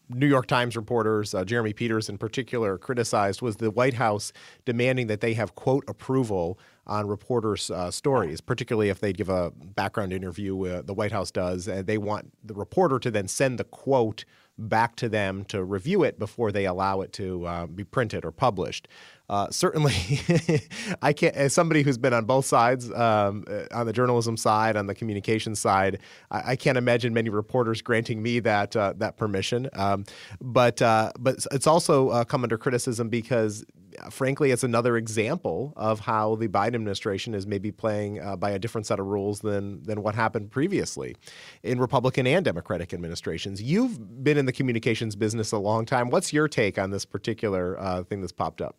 New 0.08 0.26
York 0.26 0.46
Times 0.46 0.76
reporters, 0.76 1.34
uh, 1.34 1.44
Jeremy 1.44 1.72
Peters 1.72 2.08
in 2.08 2.18
particular, 2.18 2.78
criticized 2.78 3.42
was 3.42 3.56
the 3.56 3.70
White 3.70 3.94
House 3.94 4.32
demanding 4.64 5.06
that 5.08 5.20
they 5.20 5.34
have 5.34 5.54
quote 5.54 5.84
approval 5.88 6.58
on 6.86 7.06
reporters' 7.06 7.70
uh, 7.70 7.90
stories, 7.90 8.40
particularly 8.40 8.88
if 8.88 9.00
they 9.00 9.12
give 9.12 9.28
a 9.28 9.50
background 9.50 10.12
interview. 10.12 10.66
Uh, 10.66 10.82
the 10.82 10.94
White 10.94 11.12
House 11.12 11.30
does, 11.30 11.66
and 11.66 11.86
they 11.86 11.98
want 11.98 12.32
the 12.44 12.54
reporter 12.54 12.98
to 12.98 13.10
then 13.10 13.28
send 13.28 13.58
the 13.58 13.64
quote 13.64 14.24
back 14.56 14.94
to 14.96 15.08
them 15.08 15.44
to 15.44 15.64
review 15.64 16.02
it 16.04 16.18
before 16.18 16.52
they 16.52 16.64
allow 16.64 17.00
it 17.00 17.12
to 17.12 17.44
uh, 17.46 17.66
be 17.66 17.84
printed 17.84 18.24
or 18.24 18.30
published. 18.30 18.86
Uh, 19.28 19.48
certainly, 19.50 19.94
I 21.02 21.12
can't. 21.12 21.34
As 21.34 21.54
somebody 21.54 21.82
who's 21.82 21.96
been 21.96 22.12
on 22.12 22.26
both 22.26 22.44
sides, 22.44 22.90
um, 22.92 23.44
uh, 23.48 23.64
on 23.72 23.86
the 23.86 23.92
journalism 23.92 24.36
side, 24.36 24.76
on 24.76 24.86
the 24.86 24.94
communication 24.94 25.54
side, 25.54 26.00
I, 26.30 26.52
I 26.52 26.56
can't 26.56 26.76
imagine 26.76 27.14
many 27.14 27.30
reporters 27.30 27.80
granting 27.80 28.22
me 28.22 28.40
that 28.40 28.76
uh, 28.76 28.92
that 28.98 29.16
permission. 29.16 29.70
Um, 29.72 30.04
but 30.40 30.82
uh, 30.82 31.12
but 31.18 31.46
it's 31.52 31.66
also 31.66 32.10
uh, 32.10 32.24
come 32.24 32.42
under 32.42 32.58
criticism 32.58 33.08
because 33.08 33.64
frankly, 34.10 34.50
it's 34.50 34.64
another 34.64 34.96
example 34.96 35.72
of 35.76 36.00
how 36.00 36.34
the 36.36 36.48
Biden 36.48 36.74
administration 36.74 37.34
is 37.34 37.46
maybe 37.46 37.70
playing 37.70 38.20
uh, 38.20 38.36
by 38.36 38.50
a 38.50 38.58
different 38.58 38.86
set 38.86 39.00
of 39.00 39.06
rules 39.06 39.40
than 39.40 39.82
than 39.84 40.02
what 40.02 40.14
happened 40.14 40.50
previously 40.50 41.16
in 41.62 41.80
Republican 41.80 42.26
and 42.26 42.44
Democratic 42.44 42.92
administrations. 42.92 43.62
You've 43.62 44.22
been 44.22 44.36
in 44.36 44.46
the 44.46 44.52
communications 44.52 45.16
business 45.16 45.52
a 45.52 45.58
long 45.58 45.86
time. 45.86 46.10
What's 46.10 46.32
your 46.32 46.48
take 46.48 46.78
on 46.78 46.90
this 46.90 47.04
particular 47.04 47.78
uh, 47.80 48.02
thing 48.04 48.20
that's 48.20 48.32
popped 48.32 48.60
up? 48.60 48.76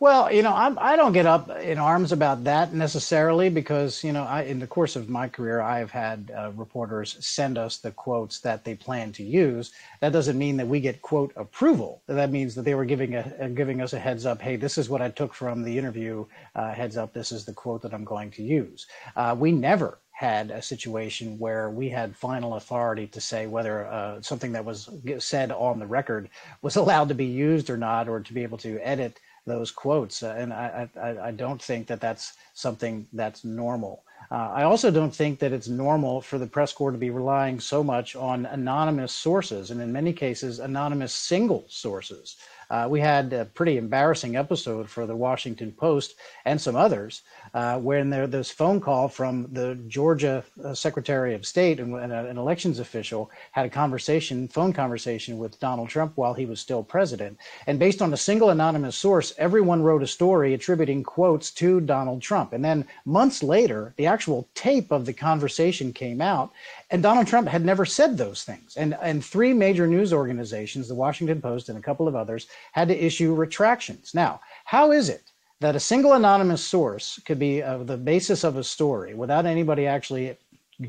Well, 0.00 0.32
you 0.32 0.40
know, 0.40 0.54
I'm, 0.54 0.78
I 0.78 0.96
don't 0.96 1.12
get 1.12 1.26
up 1.26 1.50
in 1.60 1.76
arms 1.76 2.10
about 2.10 2.44
that 2.44 2.72
necessarily 2.72 3.50
because, 3.50 4.02
you 4.02 4.12
know, 4.12 4.24
I, 4.24 4.44
in 4.44 4.58
the 4.58 4.66
course 4.66 4.96
of 4.96 5.10
my 5.10 5.28
career, 5.28 5.60
I've 5.60 5.90
had 5.90 6.32
uh, 6.34 6.52
reporters 6.56 7.18
send 7.20 7.58
us 7.58 7.76
the 7.76 7.90
quotes 7.90 8.40
that 8.40 8.64
they 8.64 8.74
plan 8.74 9.12
to 9.12 9.22
use. 9.22 9.72
That 10.00 10.14
doesn't 10.14 10.38
mean 10.38 10.56
that 10.56 10.66
we 10.66 10.80
get 10.80 11.02
quote 11.02 11.34
approval. 11.36 12.00
That 12.06 12.30
means 12.30 12.54
that 12.54 12.62
they 12.62 12.74
were 12.74 12.86
giving 12.86 13.14
a, 13.14 13.30
uh, 13.42 13.48
giving 13.48 13.82
us 13.82 13.92
a 13.92 13.98
heads 13.98 14.24
up. 14.24 14.40
Hey, 14.40 14.56
this 14.56 14.78
is 14.78 14.88
what 14.88 15.02
I 15.02 15.10
took 15.10 15.34
from 15.34 15.62
the 15.62 15.76
interview. 15.76 16.24
Uh, 16.54 16.72
heads 16.72 16.96
up, 16.96 17.12
this 17.12 17.30
is 17.30 17.44
the 17.44 17.52
quote 17.52 17.82
that 17.82 17.92
I'm 17.92 18.04
going 18.04 18.30
to 18.32 18.42
use. 18.42 18.86
Uh, 19.16 19.36
we 19.38 19.52
never 19.52 19.98
had 20.12 20.50
a 20.50 20.62
situation 20.62 21.38
where 21.38 21.70
we 21.70 21.90
had 21.90 22.16
final 22.16 22.54
authority 22.54 23.06
to 23.06 23.20
say 23.20 23.46
whether 23.46 23.86
uh, 23.86 24.22
something 24.22 24.52
that 24.52 24.64
was 24.64 24.88
said 25.18 25.50
on 25.50 25.78
the 25.78 25.86
record 25.86 26.30
was 26.62 26.76
allowed 26.76 27.08
to 27.08 27.14
be 27.14 27.26
used 27.26 27.68
or 27.68 27.76
not, 27.76 28.08
or 28.08 28.20
to 28.20 28.32
be 28.32 28.42
able 28.42 28.58
to 28.58 28.78
edit 28.80 29.18
those 29.46 29.70
quotes. 29.70 30.22
Uh, 30.22 30.34
and 30.38 30.52
I, 30.52 30.88
I, 30.96 31.28
I, 31.28 31.30
don't 31.30 31.60
think 31.60 31.86
that 31.86 32.00
that's 32.00 32.34
something 32.54 33.06
that's 33.12 33.44
normal. 33.44 34.04
Uh, 34.30 34.50
I 34.54 34.62
also 34.64 34.90
don't 34.90 35.14
think 35.14 35.38
that 35.40 35.52
it's 35.52 35.68
normal 35.68 36.20
for 36.20 36.38
the 36.38 36.46
press 36.46 36.72
corps 36.72 36.92
to 36.92 36.98
be 36.98 37.10
relying 37.10 37.58
so 37.58 37.82
much 37.82 38.14
on 38.14 38.46
anonymous 38.46 39.12
sources, 39.12 39.70
and 39.70 39.80
in 39.80 39.92
many 39.92 40.12
cases, 40.12 40.58
anonymous 40.58 41.12
single 41.12 41.64
sources. 41.68 42.36
Uh, 42.70 42.86
we 42.88 43.00
had 43.00 43.32
a 43.32 43.44
pretty 43.44 43.76
embarrassing 43.76 44.36
episode 44.36 44.88
for 44.88 45.06
the 45.06 45.16
Washington 45.16 45.72
Post 45.72 46.14
and 46.44 46.60
some 46.60 46.76
others 46.76 47.22
uh, 47.52 47.78
when 47.78 48.10
there 48.10 48.28
this 48.28 48.50
phone 48.50 48.80
call 48.80 49.08
from 49.08 49.48
the 49.52 49.74
Georgia 49.88 50.44
uh, 50.64 50.72
Secretary 50.72 51.34
of 51.34 51.44
State 51.44 51.80
and, 51.80 51.94
and 51.96 52.12
an 52.12 52.38
elections 52.38 52.78
official 52.78 53.30
had 53.50 53.66
a 53.66 53.70
conversation, 53.70 54.46
phone 54.46 54.72
conversation 54.72 55.38
with 55.38 55.58
Donald 55.58 55.88
Trump 55.88 56.12
while 56.16 56.34
he 56.34 56.46
was 56.46 56.60
still 56.60 56.84
president. 56.84 57.36
And 57.66 57.78
based 57.78 58.00
on 58.00 58.12
a 58.12 58.16
single 58.16 58.50
anonymous 58.50 58.96
source, 58.96 59.34
everyone 59.36 59.82
wrote 59.82 60.02
a 60.02 60.06
story 60.06 60.54
attributing 60.54 61.02
quotes 61.02 61.50
to 61.52 61.80
Donald 61.80 62.22
Trump. 62.22 62.52
And 62.52 62.64
then 62.64 62.86
months 63.04 63.42
later, 63.42 63.94
the 63.96 64.06
actual 64.06 64.48
tape 64.54 64.92
of 64.92 65.06
the 65.06 65.12
conversation 65.12 65.92
came 65.92 66.20
out, 66.20 66.52
and 66.90 67.02
Donald 67.02 67.26
Trump 67.26 67.48
had 67.48 67.64
never 67.64 67.84
said 67.84 68.16
those 68.16 68.42
things. 68.42 68.76
And, 68.76 68.96
and 69.00 69.24
three 69.24 69.52
major 69.52 69.86
news 69.86 70.12
organizations, 70.12 70.88
the 70.88 70.94
Washington 70.94 71.40
Post 71.40 71.68
and 71.68 71.78
a 71.78 71.82
couple 71.82 72.08
of 72.08 72.16
others, 72.16 72.48
had 72.72 72.88
to 72.88 73.04
issue 73.04 73.34
retractions. 73.34 74.12
Now, 74.14 74.40
how 74.64 74.90
is 74.90 75.08
it 75.08 75.22
that 75.60 75.76
a 75.76 75.80
single 75.80 76.14
anonymous 76.14 76.64
source 76.64 77.20
could 77.24 77.38
be 77.38 77.62
uh, 77.62 77.78
the 77.78 77.96
basis 77.96 78.44
of 78.44 78.56
a 78.56 78.64
story 78.64 79.14
without 79.14 79.46
anybody 79.46 79.86
actually 79.86 80.36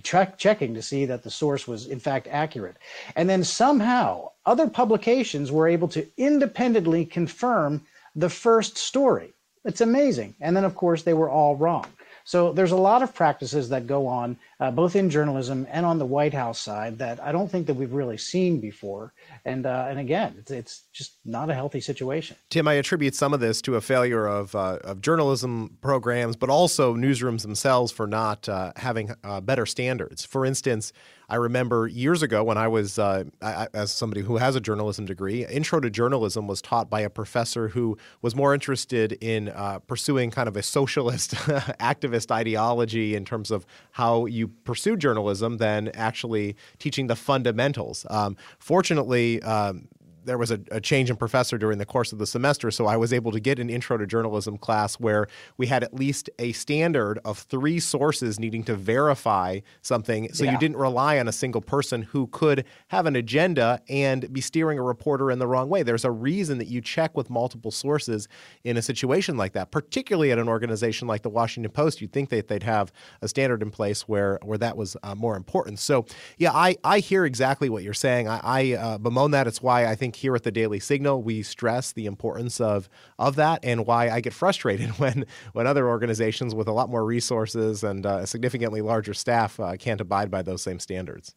check, 0.02 0.38
checking 0.38 0.74
to 0.74 0.82
see 0.82 1.06
that 1.06 1.24
the 1.24 1.30
source 1.30 1.68
was 1.68 1.88
in 1.88 2.00
fact 2.00 2.28
accurate? 2.32 2.78
And 3.16 3.30
then 3.30 3.44
somehow 3.44 4.32
other 4.46 4.68
publications 4.68 5.52
were 5.52 5.68
able 5.68 5.88
to 5.90 6.08
independently 6.18 7.06
confirm 7.06 7.82
the 8.16 8.30
first 8.30 8.78
story. 8.78 9.34
It's 9.66 9.82
amazing. 9.82 10.34
And 10.42 10.58
then, 10.58 10.66
of 10.66 10.76
course, 10.76 11.04
they 11.04 11.14
were 11.14 11.30
all 11.30 11.56
wrong. 11.56 11.86
So 12.32 12.54
there's 12.54 12.72
a 12.72 12.78
lot 12.78 13.04
of 13.04 13.14
practices 13.14 13.68
that 13.68 13.88
go 13.88 14.08
on, 14.08 14.38
uh, 14.62 14.72
both 14.72 14.96
in 14.96 15.10
journalism 15.10 15.68
and 15.70 15.86
on 15.86 16.00
the 16.00 16.06
White 16.06 16.34
House 16.34 16.60
side, 16.60 16.98
that 17.00 17.22
I 17.22 17.34
don't 17.34 17.52
think 17.52 17.68
that 17.68 17.74
we've 17.74 17.92
really 17.92 18.18
seen 18.18 18.62
before. 18.62 19.12
And 19.44 19.66
uh, 19.66 19.88
and 19.90 20.00
again, 20.00 20.36
it's, 20.38 20.50
it's, 20.50 20.84
just 20.94 21.16
not 21.26 21.50
a 21.50 21.54
healthy 21.54 21.82
situation. 21.82 22.38
Tim, 22.50 22.70
I 22.70 22.76
attribute 22.76 23.16
some 23.16 23.34
of 23.34 23.42
this 23.42 23.62
to 23.64 23.76
a 23.76 23.82
failure 23.82 24.28
of 24.28 24.56
uh, 24.56 24.78
of 24.82 25.02
journalism 25.02 25.78
programs, 25.82 26.38
but 26.38 26.50
also 26.50 26.96
newsrooms 26.96 27.42
themselves 27.42 27.92
for 27.92 28.08
not 28.08 28.48
uh, 28.48 28.72
having 28.78 29.14
uh, 29.26 29.42
better 29.42 29.66
standards. 29.66 30.24
For 30.24 30.46
instance. 30.46 30.94
I 31.32 31.36
remember 31.36 31.88
years 31.88 32.22
ago 32.22 32.44
when 32.44 32.58
I 32.58 32.68
was, 32.68 33.00
uh, 33.00 33.24
I, 33.42 33.68
as 33.74 33.94
somebody 33.94 34.20
who 34.20 34.36
has 34.36 34.58
a 34.58 34.60
journalism 34.60 35.06
degree, 35.06 35.46
intro 35.46 35.80
to 35.80 35.90
journalism 35.90 36.46
was 36.46 36.62
taught 36.62 36.90
by 36.90 37.00
a 37.00 37.10
professor 37.10 37.70
who 37.70 37.98
was 38.22 38.36
more 38.36 38.54
interested 38.54 39.14
in 39.22 39.48
uh, 39.48 39.80
pursuing 39.80 40.30
kind 40.30 40.50
of 40.50 40.58
a 40.58 40.62
socialist 40.62 41.32
activist 41.80 42.32
ideology 42.32 43.16
in 43.16 43.24
terms 43.24 43.50
of 43.50 43.66
how 43.92 44.26
you 44.26 44.50
pursue 44.50 44.98
journalism 44.98 45.56
than 45.56 45.88
actually 45.94 46.58
teaching 46.80 47.08
the 47.08 47.16
fundamentals. 47.16 48.06
Um, 48.10 48.36
fortunately, 48.60 49.42
um, 49.42 49.88
there 50.26 50.38
was 50.38 50.52
a, 50.52 50.60
a, 50.72 50.82
change 50.82 51.10
in 51.10 51.16
professor 51.16 51.58
during 51.58 51.78
the 51.78 51.86
course 51.86 52.12
of 52.12 52.20
the 52.20 52.26
semester, 52.26 52.72
so 52.72 52.86
I 52.86 52.98
was 52.98 53.14
able 53.14 53.32
to 53.32 53.40
get 53.40 53.60
an 53.60 53.70
intro 53.70 53.98
to 53.98 54.06
journalism 54.06 54.58
class 54.58 54.96
where 54.96 55.28
we 55.58 55.68
had 55.68 55.84
at 55.84 55.94
least 55.94 56.30
a 56.40 56.52
standard 56.52 57.20
of 57.26 57.40
three 57.40 57.80
sources 57.80 58.40
needing 58.40 58.64
to 58.66 58.76
verify 58.76 59.60
something, 59.82 60.32
so 60.34 60.44
yeah. 60.44 60.52
you 60.52 60.58
didn't 60.58 60.78
rely 60.78 61.20
on 61.20 61.28
a 61.28 61.32
single 61.32 61.62
person 61.62 62.04
who 62.04 62.28
could 62.28 62.66
have 62.90 63.06
an 63.06 63.16
agenda 63.16 63.82
and 63.90 64.32
be 64.34 64.42
steering 64.42 64.78
a 64.78 64.84
reporter 64.84 65.32
in 65.32 65.40
the 65.40 65.48
wrong 65.48 65.70
way. 65.70 65.84
There's 65.84 66.06
a 66.06 66.12
reason 66.12 66.58
that 66.58 66.68
you 66.68 66.82
check 66.82 67.16
with 67.16 67.30
multiple 67.30 67.72
sources 67.72 68.28
in 68.64 68.78
a 68.78 68.82
situation 68.82 69.38
like 69.38 69.54
that, 69.54 69.72
particularly 69.72 70.32
at 70.32 70.40
an 70.40 70.48
organization 70.48 71.08
like 71.08 71.22
the 71.22 71.30
Washington 71.30 71.72
Post. 71.72 72.02
You'd 72.02 72.12
think 72.12 72.30
that 72.30 72.48
they'd 72.48 72.64
have 72.64 72.92
a 73.22 73.28
standard 73.28 73.62
in 73.62 73.72
place 73.72 74.08
where 74.08 74.40
where 74.44 74.58
that 74.58 74.78
was 74.78 74.98
uh, 75.04 75.16
more 75.16 75.36
important. 75.36 75.80
So, 75.80 76.06
yeah, 76.38 76.52
I 76.52 76.78
I 76.84 77.00
hear 77.00 77.26
exactly 77.26 77.70
what 77.70 77.84
you're 77.84 77.94
saying. 77.94 78.28
I, 78.28 78.40
I 78.44 78.74
uh, 78.74 78.98
bemoan 78.98 79.32
that. 79.32 79.48
It's 79.48 79.62
why 79.62 79.86
I 79.86 79.96
think 79.96 80.11
think 80.12 80.22
here 80.22 80.36
at 80.36 80.44
the 80.44 80.52
Daily 80.52 80.80
Signal 80.80 81.24
we 81.24 81.42
stress 81.42 81.94
the 81.94 82.06
importance 82.06 82.60
of 82.60 82.90
of 83.18 83.38
that 83.38 83.62
and 83.64 83.86
why 83.86 84.10
I 84.10 84.20
get 84.20 84.34
frustrated 84.34 84.90
when 85.00 85.26
when 85.54 85.68
other 85.68 85.88
organizations 85.88 86.54
with 86.54 86.68
a 86.68 86.74
lot 86.74 86.90
more 86.90 87.06
resources 87.06 87.84
and 87.84 88.06
uh, 88.06 88.26
significantly 88.26 88.82
larger 88.82 89.14
staff 89.14 89.60
uh, 89.60 89.78
can't 89.78 90.02
abide 90.02 90.30
by 90.30 90.42
those 90.42 90.62
same 90.62 90.80
standards. 90.80 91.36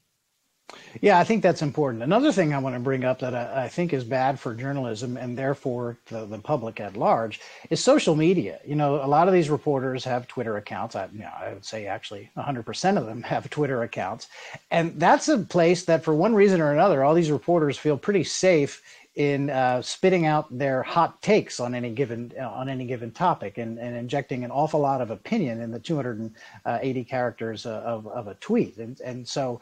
Yeah, 1.00 1.18
I 1.18 1.24
think 1.24 1.42
that's 1.42 1.60
important. 1.60 2.02
Another 2.02 2.32
thing 2.32 2.54
I 2.54 2.58
want 2.58 2.74
to 2.74 2.80
bring 2.80 3.04
up 3.04 3.18
that 3.18 3.34
I, 3.34 3.64
I 3.64 3.68
think 3.68 3.92
is 3.92 4.02
bad 4.02 4.40
for 4.40 4.54
journalism 4.54 5.16
and 5.16 5.36
therefore 5.36 5.98
the, 6.06 6.24
the, 6.24 6.38
public 6.38 6.80
at 6.80 6.96
large 6.96 7.40
is 7.70 7.82
social 7.82 8.16
media. 8.16 8.60
You 8.64 8.74
know, 8.74 8.96
a 8.96 9.06
lot 9.06 9.28
of 9.28 9.34
these 9.34 9.50
reporters 9.50 10.04
have 10.04 10.26
Twitter 10.26 10.56
accounts. 10.56 10.96
I, 10.96 11.08
you 11.12 11.20
know, 11.20 11.30
I 11.38 11.52
would 11.52 11.64
say 11.64 11.86
actually 11.86 12.30
100% 12.36 12.98
of 12.98 13.06
them 13.06 13.22
have 13.34 13.50
Twitter 13.50 13.82
accounts. 13.82 14.28
And 14.70 14.98
that's 14.98 15.28
a 15.28 15.38
place 15.38 15.84
that, 15.84 16.02
for 16.02 16.14
one 16.14 16.34
reason 16.34 16.60
or 16.60 16.72
another, 16.72 17.04
all 17.04 17.14
these 17.14 17.30
reporters 17.30 17.76
feel 17.76 17.98
pretty 17.98 18.24
safe 18.24 18.82
in 19.16 19.48
uh, 19.48 19.80
spitting 19.80 20.26
out 20.26 20.46
their 20.56 20.82
hot 20.82 21.22
takes 21.22 21.60
on 21.60 21.74
any 21.74 21.90
given 21.90 22.32
uh, 22.38 22.48
on 22.48 22.68
any 22.68 22.84
given 22.84 23.12
topic 23.12 23.58
and, 23.58 23.78
and 23.78 23.96
injecting 23.96 24.42
an 24.42 24.50
awful 24.50 24.80
lot 24.80 25.00
of 25.00 25.10
opinion 25.10 25.60
in 25.60 25.70
the 25.70 25.78
280 25.78 27.04
characters 27.04 27.64
uh, 27.64 27.82
of, 27.84 28.08
of 28.08 28.26
a 28.26 28.34
tweet. 28.34 28.76
And 28.76 29.00
and 29.00 29.26
so 29.26 29.60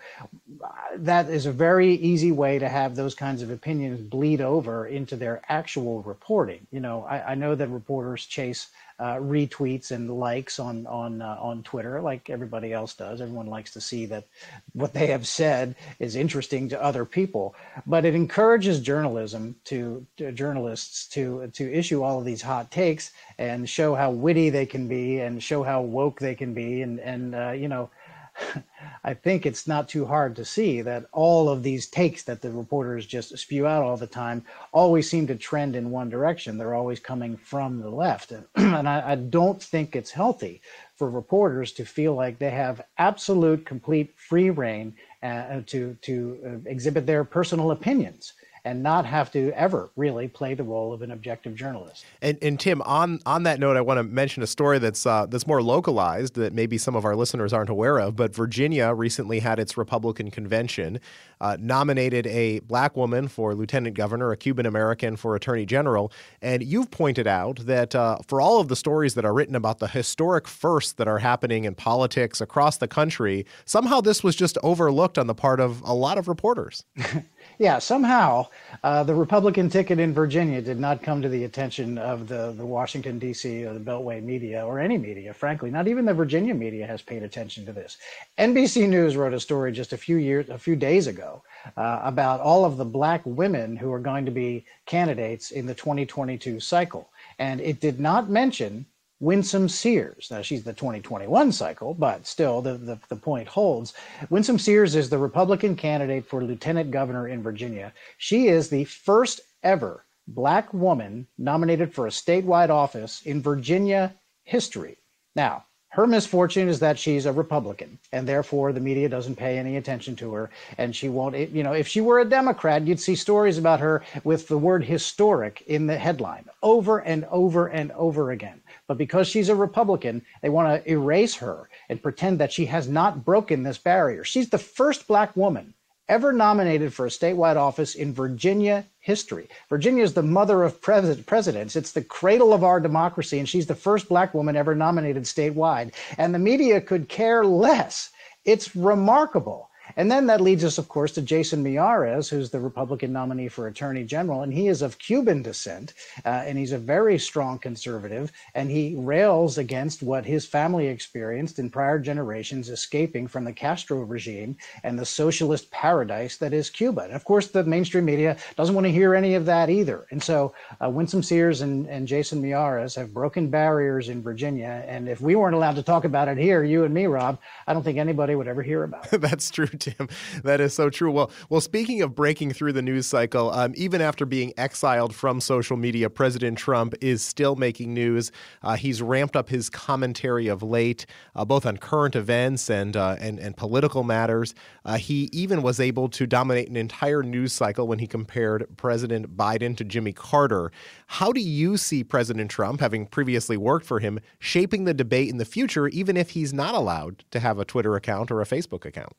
uh, 0.65 0.69
that 0.97 1.29
is 1.29 1.45
a 1.45 1.53
very 1.53 1.95
easy 1.97 2.33
way 2.33 2.59
to 2.59 2.69
have 2.69 2.97
those 2.97 3.15
kinds 3.15 3.43
of 3.43 3.51
opinions 3.51 4.01
bleed 4.01 4.41
over 4.41 4.87
into 4.87 5.17
their 5.17 5.43
actual 5.49 6.03
reporting. 6.03 6.67
You 6.71 6.81
know 6.81 7.05
I, 7.05 7.33
I 7.33 7.35
know 7.35 7.55
that 7.55 7.69
reporters 7.69 8.25
chase 8.25 8.69
uh, 8.99 9.17
retweets 9.17 9.91
and 9.91 10.11
likes 10.11 10.59
on 10.59 10.87
on 10.87 11.23
uh, 11.23 11.37
on 11.41 11.63
Twitter, 11.63 12.01
like 12.01 12.31
everybody 12.31 12.73
else 12.73 12.95
does. 12.95 13.21
Everyone 13.21 13.47
likes 13.47 13.73
to 13.73 13.81
see 13.81 14.07
that 14.07 14.25
what 14.73 14.95
they 14.95 15.07
have 15.09 15.27
said 15.27 15.75
is 15.99 16.17
interesting 16.17 16.69
to 16.69 16.83
other 16.83 17.05
people. 17.05 17.55
But 17.87 18.05
it 18.05 18.15
encourages 18.15 18.81
journalism 18.81 19.57
to, 19.65 20.07
to 20.17 20.33
journalists 20.33 21.07
to 21.09 21.51
to 21.55 21.73
issue 21.73 22.03
all 22.03 22.19
of 22.19 22.25
these 22.25 22.43
hot 22.43 22.71
takes 22.71 23.13
and 23.39 23.69
show 23.69 23.95
how 23.95 24.11
witty 24.11 24.51
they 24.51 24.67
can 24.67 24.89
be 24.89 25.21
and 25.21 25.43
show 25.43 25.63
how 25.63 25.83
woke 25.83 26.21
they 26.21 26.35
can 26.35 26.55
be 26.55 26.83
and 26.83 27.01
and 27.01 27.35
uh, 27.35 27.51
you 27.51 27.69
know 27.69 27.91
I 29.05 29.15
think 29.15 29.47
it's 29.47 29.67
not 29.67 29.89
too 29.89 30.07
hard 30.07 30.37
to 30.37 30.45
see 30.45 30.83
that 30.83 31.07
all 31.13 31.49
of 31.49 31.63
these 31.63 31.87
takes 31.87 32.23
that 32.25 32.41
the 32.41 32.51
reporters 32.51 33.07
just 33.07 33.37
spew 33.37 33.67
out 33.67 33.83
all 33.83 33.97
the 33.97 34.07
time 34.07 34.45
always 34.73 35.09
seem 35.11 35.27
to 35.27 35.37
trend 35.37 35.77
in 35.77 35.91
one 35.91 36.09
direction. 36.09 36.57
They're 36.57 36.75
always 36.75 37.01
coming 37.01 37.37
from 37.37 37.81
the 37.81 37.91
left. 37.91 38.33
and 38.33 38.47
I, 38.89 39.13
I 39.13 39.15
don't 39.17 39.63
think 39.63 39.97
it's 39.97 40.11
healthy 40.11 40.63
for 40.97 41.11
reporters 41.11 41.73
to 41.73 41.85
feel 41.85 42.15
like 42.15 42.39
they 42.39 42.51
have 42.51 42.83
absolute, 42.99 43.67
complete 43.67 44.15
free 44.17 44.51
rein 44.51 44.95
uh, 45.23 45.61
to, 45.67 45.97
to 46.03 46.39
uh, 46.47 46.71
exhibit 46.71 47.07
their 47.07 47.25
personal 47.25 47.71
opinions 47.71 48.33
and 48.65 48.83
not 48.83 49.05
have 49.05 49.31
to 49.33 49.51
ever 49.53 49.91
really 49.97 50.29
play 50.29 50.55
the 50.55 50.63
role 50.63 50.93
of 50.93 51.03
an 51.03 51.11
objective 51.11 51.55
journalist. 51.55 52.05
And, 52.21 52.39
and 52.41 52.61
Tim, 52.61 52.81
on 52.83 53.21
on 53.27 53.43
that 53.43 53.59
note, 53.59 53.77
I 53.77 53.81
want 53.81 53.99
to 53.99 54.05
mention 54.05 54.43
a 54.43 54.47
story 54.47 54.79
that's 54.79 55.05
uh, 55.05 55.27
that's 55.27 55.47
more 55.47 55.63
localized 55.63 56.35
that 56.35 56.53
maybe 56.53 56.79
some 56.79 56.95
of 56.95 57.05
our 57.05 57.17
listeners 57.17 57.53
aren't 57.53 57.71
aware 57.71 57.99
of. 57.99 58.15
But 58.15 58.35
Virginia 58.35 58.93
recently 58.93 59.41
had 59.41 59.59
its 59.59 59.77
Republican 59.77 60.31
convention, 60.31 61.01
uh, 61.41 61.57
nominated 61.59 62.27
a 62.29 62.61
black 62.61 62.97
woman 62.97 63.27
for 63.27 63.55
lieutenant 63.55 63.97
governor, 63.97 64.31
a 64.31 64.37
Cuban 64.37 64.67
American 64.67 65.17
for 65.17 65.35
attorney 65.35 65.67
general, 65.67 66.13
and 66.41 66.63
you've 66.63 66.91
pointed 66.91 67.27
out 67.27 67.67
that 67.67 67.95
uh, 67.95 68.19
for 68.29 68.41
all 68.41 68.61
of 68.61 68.69
the 68.69 68.77
stories 68.77 69.15
that 69.15 69.25
are 69.25 69.35
written 69.35 69.57
about 69.57 69.81
the 69.81 69.89
historic 69.89 70.47
firsts 70.47 70.93
that 70.93 71.09
are 71.09 71.19
happening 71.19 71.65
in 71.65 71.75
politics 71.75 72.41
across 72.41 72.77
the 72.77 72.89
country, 72.89 73.45
somehow 73.65 74.01
this 74.01 74.23
was 74.23 74.37
just 74.37 74.57
overlooked 74.63 75.19
on 75.19 75.27
the 75.27 75.35
part 75.35 75.59
of 75.59 75.83
a 75.83 75.95
lot 75.95 76.17
of 76.17 76.29
reporters. 76.29 76.85
yeah, 77.63 77.79
somehow 77.79 78.49
uh, 78.83 79.05
the 79.05 79.15
Republican 79.15 79.69
ticket 79.69 80.01
in 80.01 80.13
Virginia 80.13 80.61
did 80.61 80.81
not 80.81 81.01
come 81.01 81.23
to 81.23 81.29
the 81.29 81.45
attention 81.45 81.97
of 81.97 82.27
the, 82.27 82.53
the 82.57 82.67
Washington, 82.67 83.21
D.C., 83.21 83.65
or 83.65 83.73
the 83.73 83.79
Beltway 83.79 84.21
media, 84.21 84.67
or 84.67 84.81
any 84.81 84.99
media, 84.99 85.33
frankly. 85.33 85.71
Not 85.71 85.87
even 85.87 86.05
the 86.05 86.13
Virginia 86.13 86.55
media 86.55 86.85
has 86.89 87.03
paid 87.03 87.23
attention 87.23 87.65
to 87.67 87.73
this. 87.73 87.99
NBC 88.37 88.89
News 88.89 89.17
wrote 89.17 89.33
a 89.33 89.39
story 89.39 89.71
just 89.71 89.93
a 89.93 89.97
few 89.97 90.17
years, 90.17 90.49
a 90.49 90.59
few 90.59 90.75
days 90.75 91.07
ago, 91.07 91.45
uh, 91.77 92.01
about 92.03 92.41
all 92.41 92.65
of 92.65 92.79
the 92.79 92.85
black 92.85 93.23
women 93.25 93.77
who 93.77 93.93
are 93.93 94.01
going 94.01 94.25
to 94.25 94.33
be 94.33 94.65
candidates 94.87 95.53
in 95.53 95.65
the 95.65 95.75
2022 95.75 96.59
cycle. 96.59 97.13
And 97.39 97.61
it 97.61 97.79
did 97.79 98.01
not 98.01 98.29
mention 98.29 98.87
Winsome 99.23 99.69
Sears. 99.69 100.27
Now, 100.33 100.43
she's 100.43 100.65
the 100.65 100.73
2021 100.73 101.53
cycle, 101.53 101.95
but 101.95 102.27
still, 102.27 102.61
the, 102.61 102.75
the, 102.75 102.99
the, 103.09 103.15
point 103.15 103.47
holds. 103.47 103.95
Winsome 104.31 104.59
Sears 104.59 104.97
is 104.97 105.09
the 105.09 105.17
Republican 105.17 105.77
candidate 105.77 106.27
for 106.27 106.43
lieutenant 106.43 106.91
governor 106.91 107.29
in 107.29 107.41
Virginia. 107.41 107.93
She 108.19 108.49
is 108.49 108.69
the 108.69 108.83
first 108.83 109.41
ever 109.63 110.05
black 110.27 110.75
woman 110.75 111.29
nominated 111.39 111.95
for 111.95 112.09
a 112.09 112.11
statewide 112.11 112.71
office 112.71 113.23
in 113.25 113.41
Virginia 113.41 114.13
history. 114.43 114.97
Now, 115.37 115.67
her 115.93 116.07
misfortune 116.07 116.69
is 116.69 116.81
that 116.81 116.99
she's 116.99 117.27
a 117.27 117.33
Republican, 117.33 117.99
and 118.13 118.27
therefore 118.27 118.73
the 118.73 118.81
media 118.81 119.11
doesn't 119.11 119.37
pay 119.37 119.59
any 119.59 119.77
attention 119.77 120.17
to 120.17 120.33
her. 120.33 120.49
And 120.79 120.97
she 120.97 121.11
won't, 121.11 121.37
you 121.51 121.63
know, 121.63 121.75
if 121.75 121.87
she 121.87 122.01
were 122.01 122.21
a 122.21 122.25
Democrat, 122.25 122.87
you'd 122.87 122.99
see 122.99 123.15
stories 123.15 123.59
about 123.59 123.79
her 123.81 124.03
with 124.25 124.49
the 124.49 124.57
word 124.57 124.85
historic 124.85 125.63
in 125.67 125.87
the 125.87 125.99
headline 125.99 126.47
over 126.63 127.01
and 127.01 127.27
over 127.27 127.67
and 127.67 127.93
over 127.93 128.31
again. 128.31 128.63
But 128.93 128.99
because 128.99 129.27
she's 129.27 129.49
a 129.49 129.55
Republican, 129.55 130.21
they 130.43 130.51
want 130.51 130.85
to 130.85 130.91
erase 130.91 131.35
her 131.37 131.71
and 131.89 132.03
pretend 132.03 132.39
that 132.39 132.53
she 132.53 132.67
has 132.67 132.89
not 132.89 133.25
broken 133.25 133.63
this 133.63 133.79
barrier. 133.79 134.23
She's 134.23 134.51
the 134.51 134.59
first 134.59 135.07
black 135.07 135.35
woman 135.35 135.73
ever 136.11 136.31
nominated 136.31 136.93
for 136.93 137.07
a 137.07 137.09
statewide 137.09 137.57
office 137.57 137.95
in 137.95 138.13
Virginia 138.13 138.85
history. 139.01 139.49
Virginia 139.71 140.05
is 140.05 140.13
the 140.13 140.23
mother 140.23 140.63
of 140.63 140.83
pres- 140.83 141.23
presidents. 141.23 141.75
It's 141.75 141.93
the 141.93 142.05
cradle 142.05 142.53
of 142.53 142.65
our 142.65 142.81
democracy, 142.81 143.39
and 143.39 143.49
she's 143.49 143.67
the 143.67 143.75
first 143.75 144.11
black 144.11 144.35
woman 144.35 144.57
ever 144.57 144.75
nominated 144.75 145.23
statewide. 145.23 145.95
And 146.19 146.35
the 146.35 146.39
media 146.39 146.79
could 146.79 147.09
care 147.09 147.47
less. 147.47 148.11
It's 148.45 148.77
remarkable. 148.77 149.71
And 149.97 150.11
then 150.11 150.27
that 150.27 150.41
leads 150.41 150.65
us, 150.65 150.79
of 150.79 150.89
course, 150.89 151.13
to 151.13 151.23
Jason 151.23 151.63
Miyares, 151.65 152.29
who's 152.29 152.51
the 152.51 152.61
Republican 152.61 153.13
nominee 153.13 153.49
for 153.49 153.67
Attorney 153.67 154.05
General, 154.05 154.43
and 154.43 154.53
he 154.53 154.69
is 154.69 154.83
of 154.83 154.99
Cuban 154.99 155.43
descent, 155.43 155.95
uh, 156.25 156.43
and 156.47 156.59
he's 156.59 156.73
a 156.73 156.79
very 156.79 157.19
strong 157.19 157.59
conservative, 157.59 158.33
and 158.55 158.71
he 158.71 158.95
rails 158.97 159.59
against 159.59 160.03
what 160.03 160.25
his 160.25 160.47
family 160.47 160.87
experienced 160.87 161.59
in 161.59 161.71
prior 161.71 161.99
generations, 161.99 162.69
escaping 162.69 163.27
from 163.27 163.45
the 163.45 163.53
Castro 163.53 163.99
regime 163.99 164.57
and 164.83 164.99
the 164.99 165.05
socialist 165.05 165.71
paradise 165.71 166.37
that 166.37 166.53
is 166.53 166.71
Cuba. 166.71 167.03
And 167.03 167.13
of 167.13 167.25
course, 167.25 167.49
the 167.49 167.65
mainstream 167.65 168.05
media 168.05 168.37
doesn't 168.57 168.75
want 168.75 168.87
to 168.87 168.93
hear 168.93 169.15
any 169.15 169.35
of 169.35 169.47
that 169.47 169.71
either. 169.71 170.07
And 170.11 170.23
so, 170.23 170.55
uh, 170.83 170.89
Winsome 170.89 171.23
Sears 171.23 171.61
and, 171.61 171.87
and 171.87 172.07
Jason 172.07 172.43
Miyares 172.43 172.97
have 172.97 173.13
broken 173.13 173.49
barriers 173.49 174.09
in 174.09 174.23
Virginia, 174.23 174.85
and 174.87 175.09
if 175.09 175.21
we 175.21 175.35
weren't 175.37 175.55
allowed 175.55 175.77
to 175.77 175.83
talk 175.83 176.05
about 176.05 176.29
it 176.29 176.39
here, 176.39 176.65
you 176.65 176.85
and 176.85 176.95
me, 176.95 177.07
Rob, 177.07 177.39
I 177.67 177.73
don't 177.73 177.83
think 177.83 177.99
anybody 177.99 178.35
would 178.35 178.49
ever 178.49 178.63
hear 178.63 178.85
about 178.85 179.13
it. 179.13 179.21
That's 179.21 179.51
true. 179.51 179.69
Tim. 179.97 180.09
That 180.45 180.61
is 180.61 180.75
so 180.75 180.91
true. 180.91 181.11
Well, 181.11 181.31
well, 181.49 181.61
speaking 181.61 182.03
of 182.03 182.15
breaking 182.15 182.53
through 182.53 182.73
the 182.73 182.83
news 182.83 183.07
cycle, 183.07 183.51
um, 183.51 183.73
even 183.77 184.01
after 184.01 184.25
being 184.25 184.53
exiled 184.57 185.13
from 185.13 185.41
social 185.41 185.77
media, 185.77 186.09
President 186.09 186.57
Trump 186.57 186.95
is 187.01 187.25
still 187.25 187.57
making 187.57 187.93
news. 187.93 188.31
Uh, 188.63 188.77
he's 188.77 189.03
ramped 189.03 189.35
up 189.35 189.49
his 189.49 189.69
commentary 189.69 190.47
of 190.47 190.63
late, 190.63 191.05
uh, 191.35 191.45
both 191.45 191.67
on 191.67 191.79
current 191.79 192.15
events 192.15 192.71
and 192.71 192.97
uh, 192.97 193.17
and, 193.19 193.41
and 193.41 193.57
political 193.57 194.05
matters. 194.05 194.55
Uh, 194.85 194.99
he 194.99 195.29
even 195.33 195.63
was 195.63 195.81
able 195.81 196.09
to 196.09 196.27
dominate 196.27 196.69
an 196.69 196.77
entire 196.77 197.25
news 197.25 197.53
cycle 197.53 197.89
when 197.89 197.99
he 197.99 198.07
compared 198.07 198.67
President 198.77 199.37
Biden 199.37 199.77
to 199.77 199.85
Jimmy 199.85 200.13
Carter. 200.13 200.71
How 201.09 201.33
do 201.33 201.41
you 201.41 201.77
see 201.77 202.05
President 202.05 202.51
Trump, 202.51 202.81
having 202.81 203.07
previously 203.07 203.57
worked 203.57 203.87
for 203.87 203.99
him, 203.99 204.21
shaping 204.39 204.85
the 204.85 204.95
debate 204.95 205.29
in 205.29 205.39
the 205.39 205.45
future, 205.45 205.89
even 205.89 206.17
if 206.17 206.31
he's 206.31 206.53
not 206.53 206.75
allowed 206.75 207.25
to 207.33 207.41
have 207.41 207.59
a 207.59 207.65
Twitter 207.65 207.97
account 207.97 208.31
or 208.31 208.41
a 208.41 208.47
Facebook 208.47 208.85
account? 208.85 209.15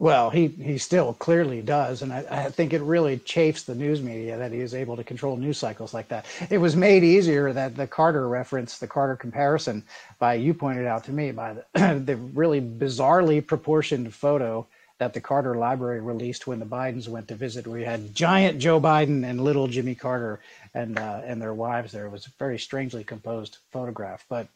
Well, 0.00 0.30
he, 0.30 0.46
he 0.46 0.78
still 0.78 1.14
clearly 1.14 1.60
does. 1.60 2.02
And 2.02 2.12
I, 2.12 2.24
I, 2.30 2.50
think 2.50 2.72
it 2.72 2.82
really 2.82 3.18
chafes 3.18 3.64
the 3.64 3.74
news 3.74 4.00
media 4.00 4.38
that 4.38 4.52
he 4.52 4.60
is 4.60 4.72
able 4.72 4.96
to 4.96 5.02
control 5.02 5.36
news 5.36 5.58
cycles 5.58 5.92
like 5.92 6.06
that. 6.08 6.26
It 6.50 6.58
was 6.58 6.76
made 6.76 7.02
easier 7.02 7.52
that 7.52 7.74
the 7.74 7.86
Carter 7.86 8.28
reference, 8.28 8.78
the 8.78 8.86
Carter 8.86 9.16
comparison, 9.16 9.82
by 10.20 10.34
you 10.34 10.54
pointed 10.54 10.86
out 10.86 11.02
to 11.04 11.12
me, 11.12 11.32
by 11.32 11.54
the, 11.54 12.00
the 12.04 12.16
really 12.16 12.60
bizarrely 12.60 13.44
proportioned 13.44 14.14
photo 14.14 14.64
that 14.98 15.14
the 15.14 15.20
Carter 15.20 15.56
Library 15.56 16.00
released 16.00 16.46
when 16.46 16.60
the 16.60 16.66
Bidens 16.66 17.08
went 17.08 17.28
to 17.28 17.34
visit, 17.34 17.66
you 17.66 17.84
had 17.84 18.14
giant 18.14 18.58
Joe 18.58 18.80
Biden 18.80 19.24
and 19.24 19.40
little 19.40 19.68
Jimmy 19.68 19.94
Carter 19.94 20.40
and, 20.74 20.98
uh, 20.98 21.22
and 21.24 21.40
their 21.40 21.54
wives 21.54 21.92
there. 21.92 22.06
It 22.06 22.10
was 22.10 22.26
a 22.26 22.30
very 22.38 22.58
strangely 22.58 23.04
composed 23.04 23.58
photograph. 23.70 24.24
But 24.28 24.48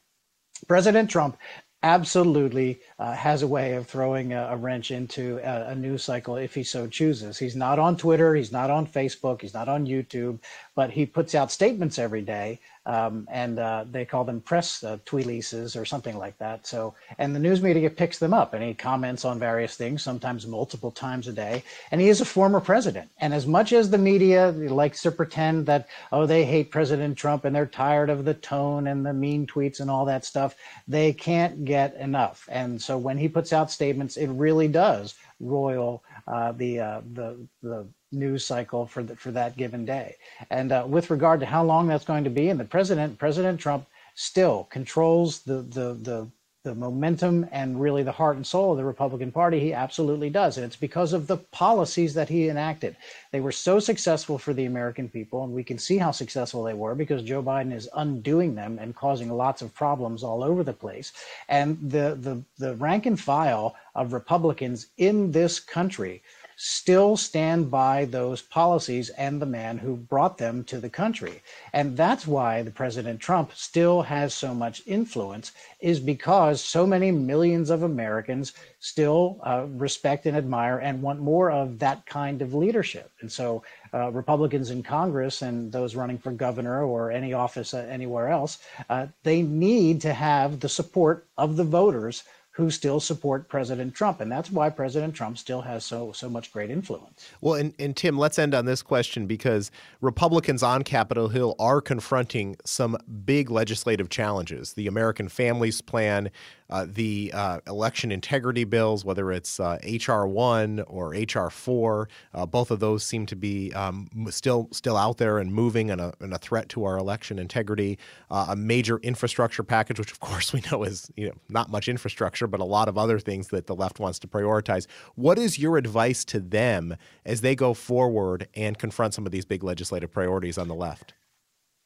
President 0.67 1.11
Trump 1.11 1.37
absolutely 1.83 2.81
uh, 2.99 3.13
has 3.13 3.43
a 3.43 3.47
way 3.47 3.75
of 3.75 3.87
throwing 3.87 4.33
a, 4.33 4.49
a 4.51 4.57
wrench 4.57 4.91
into 4.91 5.39
a, 5.43 5.71
a, 5.71 5.75
news 5.75 6.05
cycle 6.05 6.37
if 6.37 6.55
he 6.55 6.63
so 6.63 6.87
chooses. 6.87 7.39
He's 7.39 7.57
not 7.57 7.79
on 7.79 7.97
Twitter, 7.97 8.35
he's 8.35 8.53
not 8.53 8.71
on 8.71 8.87
Facebook, 8.87 9.43
he's 9.43 9.55
not 9.55 9.69
on 9.69 9.87
YouTube, 9.87 10.39
but 10.75 10.91
he 10.91 11.05
puts 11.05 11.35
out 11.35 11.53
statements 11.53 11.99
every 11.99 12.23
day 12.23 12.59
um, 12.87 13.29
and 13.31 13.59
uh, 13.59 13.85
they 13.91 14.05
call 14.05 14.25
them 14.25 14.41
press 14.41 14.83
uh, 14.83 14.99
tweeleases 15.05 15.81
or 15.81 15.85
something 15.85 16.19
like 16.19 16.37
that. 16.39 16.67
So, 16.67 16.95
and 17.19 17.35
the 17.35 17.39
news 17.39 17.63
media 17.63 17.89
picks 17.89 18.19
them 18.19 18.35
up, 18.35 18.55
and 18.55 18.63
he 18.63 18.75
comments 18.75 19.25
on 19.25 19.39
various 19.39 19.77
things, 19.77 20.03
sometimes 20.03 20.47
multiple 20.47 20.91
times 20.91 21.29
a 21.29 21.33
day. 21.33 21.63
And 21.91 22.01
he 22.01 22.09
is 22.09 22.21
a 22.21 22.25
former 22.25 22.61
president. 22.61 23.11
And 23.19 23.33
as 23.33 23.47
much 23.47 23.73
as 23.73 23.91
the 23.91 23.99
media 23.99 24.51
likes 24.51 25.03
to 25.03 25.13
pretend 25.13 25.67
that 25.67 25.89
oh 26.11 26.27
they 26.27 26.45
hate 26.45 26.71
President 26.71 27.17
Trump 27.17 27.45
and 27.45 27.55
they're 27.55 27.67
tired 27.67 28.11
of 28.11 28.25
the 28.25 28.35
tone 28.35 28.89
and 28.89 29.07
the 29.07 29.13
mean 29.13 29.47
tweets 29.47 29.81
and 29.81 29.91
all 29.91 30.05
that 30.07 30.25
stuff, 30.25 30.57
they 30.89 31.13
can't 31.13 31.65
get 31.65 31.95
enough. 31.97 32.49
And 32.51 32.81
so 32.81 32.99
when 32.99 33.19
he 33.19 33.29
puts 33.29 33.53
out 33.53 33.71
statements, 33.71 34.17
it 34.17 34.29
really 34.29 34.69
does 34.69 35.15
royal 35.39 36.03
uh, 36.27 36.53
the 36.53 36.81
uh, 36.81 37.01
the 37.13 37.37
the 37.63 37.87
news 38.13 38.45
cycle 38.45 38.87
for 38.87 39.03
the, 39.03 39.17
for 39.17 39.31
that 39.33 39.57
given 39.57 39.85
day. 39.85 40.17
And 40.51 40.73
uh, 40.73 40.85
with 40.87 41.11
regard 41.11 41.41
to 41.41 41.47
how 41.47 41.65
long 41.65 41.87
that's 41.87 42.05
going 42.05 42.25
to 42.25 42.31
be, 42.31 42.49
and 42.49 42.61
the 42.61 42.65
president, 42.65 43.19
President 43.19 43.59
Trump, 43.59 43.87
still 44.15 44.65
controls 44.65 45.41
the 45.41 45.63
the 45.63 45.95
the 45.95 46.29
the 46.65 46.75
momentum 46.75 47.45
and 47.51 47.81
really 47.81 48.05
the 48.05 48.13
heart 48.13 48.37
and 48.37 48.47
soul 48.47 48.71
of 48.71 48.79
the 48.79 48.85
Republican 48.85 49.33
Party, 49.33 49.59
he 49.59 49.73
absolutely 49.73 50.31
does. 50.31 50.57
And 50.57 50.65
it's 50.65 50.77
because 50.77 51.13
of 51.13 51.27
the 51.27 51.39
policies 51.39 52.15
that 52.15 52.29
he 52.29 52.49
enacted. 52.49 52.97
They 53.33 53.41
were 53.41 53.51
so 53.53 53.81
successful 53.81 54.39
for 54.39 54.55
the 54.55 54.67
American 54.67 55.09
people, 55.09 55.43
and 55.43 55.53
we 55.53 55.65
can 55.65 55.79
see 55.79 55.99
how 55.99 56.13
successful 56.13 56.63
they 56.63 56.75
were 56.75 56.95
because 56.95 57.25
Joe 57.25 57.43
Biden 57.43 57.75
is 57.75 57.89
undoing 57.97 58.55
them 58.55 58.79
and 58.79 58.95
causing 58.95 59.29
lots 59.29 59.61
of 59.61 59.75
problems 59.75 60.23
all 60.23 60.45
over 60.45 60.63
the 60.63 60.73
place. 60.73 61.13
And 61.49 61.79
the, 61.91 62.17
the, 62.21 62.43
the 62.59 62.77
rank 62.77 63.07
and 63.07 63.19
file 63.19 63.75
of 63.97 64.13
Republicans 64.13 64.87
in 64.99 65.33
this 65.33 65.59
country 65.59 66.23
still 66.57 67.17
stand 67.17 67.71
by 67.71 68.05
those 68.05 68.43
policies 68.43 69.09
and 69.11 69.41
the 69.41 69.47
man 69.47 69.79
who 69.79 69.97
brought 69.97 70.39
them 70.39 70.65
to 70.65 70.79
the 70.79 70.91
country. 70.91 71.43
And 71.73 71.97
that's 71.97 72.27
why 72.27 72.63
the 72.63 72.71
President 72.71 73.21
Trump 73.21 73.53
still 73.55 74.03
has 74.03 74.35
so 74.35 74.55
much 74.55 74.83
influence 74.87 75.53
is 75.81 76.01
because 76.01 76.63
so 76.63 76.87
many 76.87 77.11
millions 77.11 77.71
of 77.71 77.83
Americans 77.83 78.53
still 78.81 79.41
uh, 79.45 79.67
respect 79.71 80.27
and 80.27 80.37
admire 80.37 80.79
and 80.79 81.03
want 81.03 81.21
more 81.21 81.51
of 81.51 81.79
that 81.79 82.05
kind 82.07 82.43
of 82.43 82.55
leadership. 82.55 83.11
And 83.21 83.31
so 83.31 83.63
uh, 83.95 84.11
Republicans 84.11 84.71
in 84.71 84.83
Congress 84.83 85.43
and 85.43 85.71
those 85.71 85.95
running 85.95 86.19
for 86.19 86.33
governor 86.33 86.85
or 86.85 87.11
any 87.11 87.33
office 87.33 87.75
uh, 87.75 87.87
anywhere 87.89 88.29
else, 88.29 88.59
uh, 88.91 89.07
they 89.23 89.43
need 89.43 90.01
to 90.03 90.13
have 90.13 90.61
the 90.61 90.69
support 90.69 91.27
of 91.39 91.57
the 91.57 91.65
voters 91.65 92.25
who 92.53 92.71
still 92.71 93.01
support 93.01 93.49
President 93.49 93.95
Trump. 93.95 94.21
And 94.21 94.31
that's 94.31 94.51
why 94.51 94.69
President 94.69 95.15
Trump 95.15 95.39
still 95.39 95.63
has 95.63 95.85
so 95.85 96.13
so 96.13 96.29
much 96.29 96.53
great 96.53 96.71
influence. 96.71 97.31
Well, 97.41 97.55
and, 97.55 97.75
and 97.79 97.97
Tim, 97.97 98.19
let's 98.19 98.39
end 98.39 98.55
on 98.55 98.67
this 98.67 98.83
question 98.83 99.27
because 99.27 99.71
Republicans 100.01 100.63
on 100.63 100.83
Capitol 100.83 101.29
Hill 101.29 101.57
are 101.59 101.81
confronting 101.81 102.57
some 102.65 102.97
big 103.25 103.51
legislative 103.51 104.11
challenges. 104.11 104.75
The 104.75 104.87
American 104.87 105.29
Families 105.29 105.81
Plan, 105.81 106.31
uh, 106.73 106.87
the 106.89 107.31
uh, 107.35 107.61
election 107.67 108.11
integrity 108.11 108.65
bills, 108.65 109.05
whether 109.05 109.31
it's 109.31 109.61
uh, 109.61 109.79
HR 109.85 110.25
one 110.25 110.81
or 110.87 111.11
HR 111.11 111.51
four, 111.51 112.09
uh, 112.33 112.47
both 112.47 112.71
of 112.71 112.81
those 112.81 113.05
seem 113.05 113.27
to 113.27 113.37
be 113.37 113.71
um, 113.75 114.09
still 114.31 114.69
still 114.73 114.97
out 114.97 115.19
there 115.19 115.39
and 115.39 115.53
moving, 115.53 115.91
and 115.91 116.01
a, 116.01 116.15
and 116.21 116.33
a 116.33 116.39
threat 116.39 116.71
to 116.71 116.85
our 116.85 116.97
election 116.97 117.39
integrity. 117.39 117.99
Uh, 118.31 118.47
a 118.49 118.57
major 118.57 118.97
infrastructure 118.99 119.63
package, 119.63 119.99
which 119.99 120.11
of 120.11 120.21
course 120.29 120.55
we 120.55 120.63
know 120.73 120.83
is 120.83 121.11
you 121.15 121.27
know 121.27 121.35
not 121.51 121.71
much 121.71 121.89
infrastructure, 121.89 122.47
but 122.47 122.59
a 122.59 122.65
lot 122.65 122.89
of 122.89 122.97
other 122.97 123.19
things 123.19 123.49
that 123.49 123.67
the 123.67 123.75
left 123.75 124.01
wants 124.01 124.19
to 124.19 124.27
prioritize. 124.27 124.87
What 125.15 125.39
is 125.39 125.59
your 125.59 125.77
advice 125.77 126.25
to 126.27 126.41
them 126.41 126.97
as 127.27 127.43
they 127.43 127.55
go 127.55 127.75
forward 127.75 128.49
and 128.55 128.79
confront 128.79 129.13
some 129.13 129.27
of 129.27 129.33
these 129.33 129.45
big 129.45 129.63
legislative 129.63 130.11
priorities 130.11 130.57
on 130.57 130.69
the 130.69 130.75
left? 130.75 131.13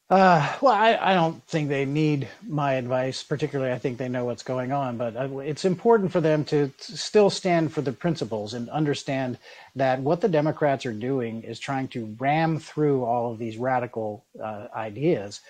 Uh, 0.08 0.56
well, 0.60 0.72
I, 0.72 0.96
I, 1.00 1.14
don't 1.14 1.42
think 1.48 1.68
they 1.68 1.84
need 1.84 2.28
my 2.46 2.74
advice, 2.74 3.24
particularly. 3.24 3.72
I 3.72 3.78
think 3.78 3.98
they 3.98 4.08
know 4.08 4.24
what's 4.24 4.44
going 4.44 4.70
on, 4.70 4.96
but 4.96 5.16
uh, 5.16 5.38
it's 5.38 5.64
important 5.64 6.12
for 6.12 6.20
them 6.20 6.44
to, 6.44 6.72
still 6.78 7.28
stand 7.28 7.72
for 7.72 7.80
the 7.80 7.90
principles 7.90 8.54
and 8.54 8.70
understand 8.70 9.36
that 9.74 9.98
what 9.98 10.20
the 10.20 10.28
Democrats 10.28 10.86
are 10.86 10.92
doing 10.92 11.42
is 11.42 11.58
trying 11.58 11.88
to 11.88 12.14
ram 12.20 12.60
through 12.60 13.04
all 13.04 13.32
of 13.32 13.38
these 13.38 13.56
radical 13.56 14.24
uh, 14.40 14.68
ideas 14.76 15.40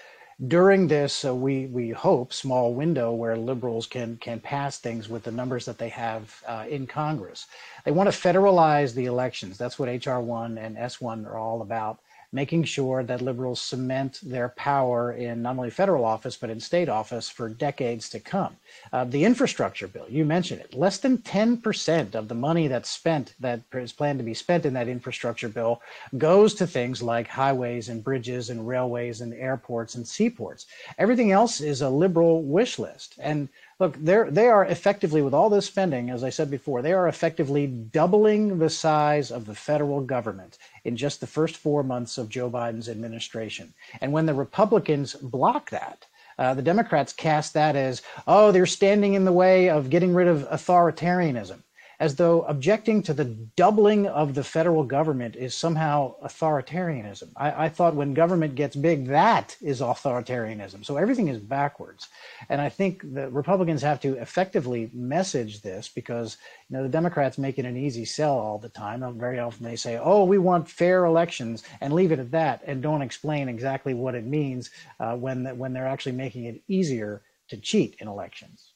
during 0.48 0.86
this, 0.86 1.24
uh, 1.24 1.34
we 1.34 1.66
we 1.66 1.90
hope 1.90 2.32
small 2.32 2.74
window 2.74 3.10
where 3.12 3.36
liberals 3.36 3.86
can 3.86 4.18
can 4.18 4.38
pass 4.38 4.76
things 4.78 5.08
with 5.08 5.22
the 5.22 5.30
numbers 5.30 5.64
that 5.64 5.78
they 5.78 5.88
have 5.88 6.42
uh, 6.46 6.66
in 6.68 6.86
Congress. 6.86 7.46
They 7.84 7.90
want 7.90 8.12
to 8.12 8.18
federalize 8.18 8.94
the 8.94 9.06
elections. 9.06 9.56
That's 9.56 9.78
what 9.78 9.88
HR 9.88 10.18
one 10.18 10.58
and 10.58 10.76
S 10.76 11.00
one 11.00 11.24
are 11.24 11.38
all 11.38 11.62
about 11.62 12.00
making 12.36 12.62
sure 12.62 13.02
that 13.02 13.22
liberals 13.22 13.62
cement 13.62 14.20
their 14.22 14.50
power 14.50 15.12
in 15.12 15.40
not 15.40 15.56
only 15.56 15.70
federal 15.70 16.04
office, 16.04 16.36
but 16.36 16.50
in 16.50 16.60
state 16.60 16.86
office 16.86 17.30
for 17.30 17.48
decades 17.48 18.10
to 18.10 18.20
come. 18.20 18.54
Uh, 18.92 19.04
the 19.04 19.24
infrastructure 19.24 19.88
bill, 19.88 20.04
you 20.10 20.22
mentioned 20.22 20.60
it, 20.60 20.74
less 20.74 20.98
than 20.98 21.16
10% 21.16 22.14
of 22.14 22.28
the 22.28 22.34
money 22.34 22.68
that's 22.68 22.90
spent, 22.90 23.34
that 23.40 23.62
is 23.72 23.94
planned 23.94 24.18
to 24.18 24.24
be 24.24 24.34
spent 24.34 24.66
in 24.66 24.74
that 24.74 24.86
infrastructure 24.86 25.48
bill, 25.48 25.80
goes 26.18 26.52
to 26.52 26.66
things 26.66 27.02
like 27.02 27.26
highways 27.26 27.88
and 27.88 28.04
bridges 28.04 28.50
and 28.50 28.68
railways 28.68 29.22
and 29.22 29.32
airports 29.32 29.94
and 29.94 30.06
seaports. 30.06 30.66
Everything 30.98 31.32
else 31.32 31.62
is 31.62 31.80
a 31.80 31.88
liberal 31.88 32.42
wish 32.42 32.78
list. 32.78 33.14
And 33.18 33.48
look, 33.78 33.96
they're, 33.98 34.30
they 34.30 34.48
are 34.48 34.64
effectively, 34.64 35.22
with 35.22 35.34
all 35.34 35.50
this 35.50 35.66
spending, 35.66 36.10
as 36.10 36.24
I 36.24 36.30
said 36.30 36.50
before, 36.50 36.82
they 36.82 36.92
are 36.92 37.08
effectively 37.08 37.66
doubling 37.66 38.58
the 38.58 38.70
size 38.70 39.30
of 39.30 39.46
the 39.46 39.54
federal 39.54 40.00
government 40.00 40.58
in 40.84 40.96
just 40.96 41.20
the 41.20 41.26
first 41.26 41.56
four 41.56 41.82
months 41.82 42.18
of 42.18 42.28
Joe 42.28 42.50
Biden's 42.50 42.88
administration. 42.88 43.74
And 44.00 44.12
when 44.12 44.26
the 44.26 44.34
Republicans 44.34 45.14
block 45.14 45.70
that, 45.70 46.06
uh, 46.38 46.54
the 46.54 46.62
Democrats 46.62 47.12
cast 47.12 47.54
that 47.54 47.76
as, 47.76 48.02
oh, 48.26 48.52
they're 48.52 48.66
standing 48.66 49.14
in 49.14 49.24
the 49.24 49.32
way 49.32 49.70
of 49.70 49.90
getting 49.90 50.14
rid 50.14 50.28
of 50.28 50.48
authoritarianism 50.50 51.62
as 51.98 52.16
though 52.16 52.42
objecting 52.42 53.02
to 53.02 53.14
the 53.14 53.24
doubling 53.24 54.06
of 54.06 54.34
the 54.34 54.44
federal 54.44 54.84
government 54.84 55.36
is 55.36 55.54
somehow 55.54 56.14
authoritarianism. 56.22 57.30
I, 57.36 57.66
I, 57.66 57.68
thought 57.68 57.94
when 57.94 58.14
government 58.14 58.54
gets 58.54 58.76
big, 58.76 59.06
that 59.06 59.56
is 59.60 59.80
authoritarianism. 59.80 60.84
So 60.84 60.96
everything 60.96 61.28
is 61.28 61.38
backwards. 61.38 62.08
And 62.48 62.60
I 62.60 62.68
think 62.68 63.02
the 63.14 63.30
Republicans 63.30 63.82
have 63.82 64.00
to 64.00 64.14
effectively 64.18 64.90
message 64.92 65.62
this 65.62 65.88
because 65.88 66.36
you 66.68 66.76
know 66.76 66.82
the 66.82 66.88
Democrats 66.88 67.38
make 67.38 67.58
it 67.58 67.64
an 67.64 67.76
easy 67.76 68.04
sell 68.04 68.38
all 68.38 68.58
the 68.58 68.68
time. 68.68 69.02
Very 69.18 69.38
often 69.38 69.64
they 69.64 69.76
say, 69.76 69.98
"Oh, 69.98 70.24
we 70.24 70.38
want 70.38 70.68
fair 70.68 71.04
elections," 71.04 71.62
and 71.80 71.92
leave 71.92 72.12
it 72.12 72.18
at 72.18 72.30
that, 72.32 72.62
and 72.66 72.82
don't 72.82 73.02
explain 73.02 73.48
exactly 73.48 73.94
what 73.94 74.14
it 74.14 74.24
means 74.24 74.70
uh, 75.00 75.16
when 75.16 75.44
when 75.58 75.72
they're 75.72 75.86
actually 75.86 76.12
making 76.12 76.44
it 76.44 76.62
easier 76.68 77.22
to 77.48 77.56
cheat 77.56 77.96
in 78.00 78.08
elections. 78.08 78.72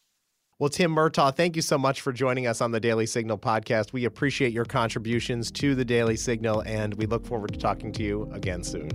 Well, 0.61 0.69
Tim 0.69 0.95
Murtaugh, 0.95 1.35
thank 1.35 1.57
you 1.57 1.63
so 1.63 1.79
much 1.79 2.03
for 2.03 2.13
joining 2.13 2.47
us 2.47 2.61
on 2.61 2.71
the 2.71 2.81
Daily 2.81 3.07
Signal 3.07 3.39
podcast. 3.39 3.95
We 3.95 4.05
appreciate 4.05 4.53
your 4.53 4.67
contributions 4.67 5.51
to 5.53 5.75
the 5.75 5.87
Daily 5.87 6.19
Signal, 6.19 6.63
and 6.67 6.93
we 6.97 7.07
look 7.07 7.25
forward 7.25 7.55
to 7.55 7.59
talking 7.59 7.93
to 7.93 8.03
you 8.03 8.31
again 8.35 8.63
soon. 8.63 8.91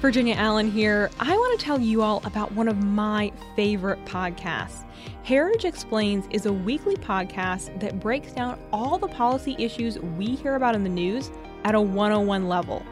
Virginia 0.00 0.34
Allen 0.36 0.70
here. 0.70 1.10
I 1.20 1.36
want 1.36 1.60
to 1.60 1.62
tell 1.62 1.78
you 1.78 2.00
all 2.00 2.22
about 2.24 2.50
one 2.52 2.68
of 2.68 2.82
my 2.82 3.30
favorite 3.54 4.02
podcasts. 4.06 4.86
Heritage 5.24 5.66
Explains 5.66 6.24
is 6.30 6.46
a 6.46 6.52
weekly 6.54 6.96
podcast 6.96 7.78
that 7.80 8.00
breaks 8.00 8.32
down 8.32 8.58
all 8.72 8.96
the 8.96 9.08
policy 9.08 9.54
issues 9.58 9.98
we 9.98 10.36
hear 10.36 10.54
about 10.54 10.74
in 10.74 10.84
the 10.84 10.88
news 10.88 11.30
at 11.64 11.74
a 11.74 11.80
101 11.82 12.48
level. 12.48 12.82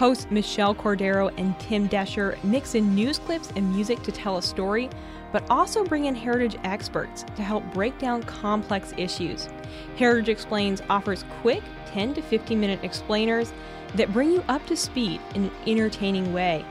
Hosts 0.00 0.28
Michelle 0.30 0.74
Cordero 0.74 1.30
and 1.36 1.60
Tim 1.60 1.86
Doescher 1.86 2.42
mix 2.42 2.74
in 2.74 2.94
news 2.94 3.18
clips 3.18 3.52
and 3.54 3.70
music 3.70 4.02
to 4.04 4.10
tell 4.10 4.38
a 4.38 4.42
story, 4.42 4.88
but 5.30 5.44
also 5.50 5.84
bring 5.84 6.06
in 6.06 6.14
heritage 6.14 6.56
experts 6.64 7.22
to 7.36 7.42
help 7.42 7.62
break 7.74 7.98
down 7.98 8.22
complex 8.22 8.94
issues. 8.96 9.50
Heritage 9.98 10.30
Explains 10.30 10.80
offers 10.88 11.26
quick 11.42 11.62
10 11.88 12.14
to 12.14 12.22
15 12.22 12.58
minute 12.58 12.80
explainers 12.82 13.52
that 13.94 14.10
bring 14.10 14.32
you 14.32 14.42
up 14.48 14.64
to 14.68 14.74
speed 14.74 15.20
in 15.34 15.44
an 15.44 15.52
entertaining 15.66 16.32
way. 16.32 16.64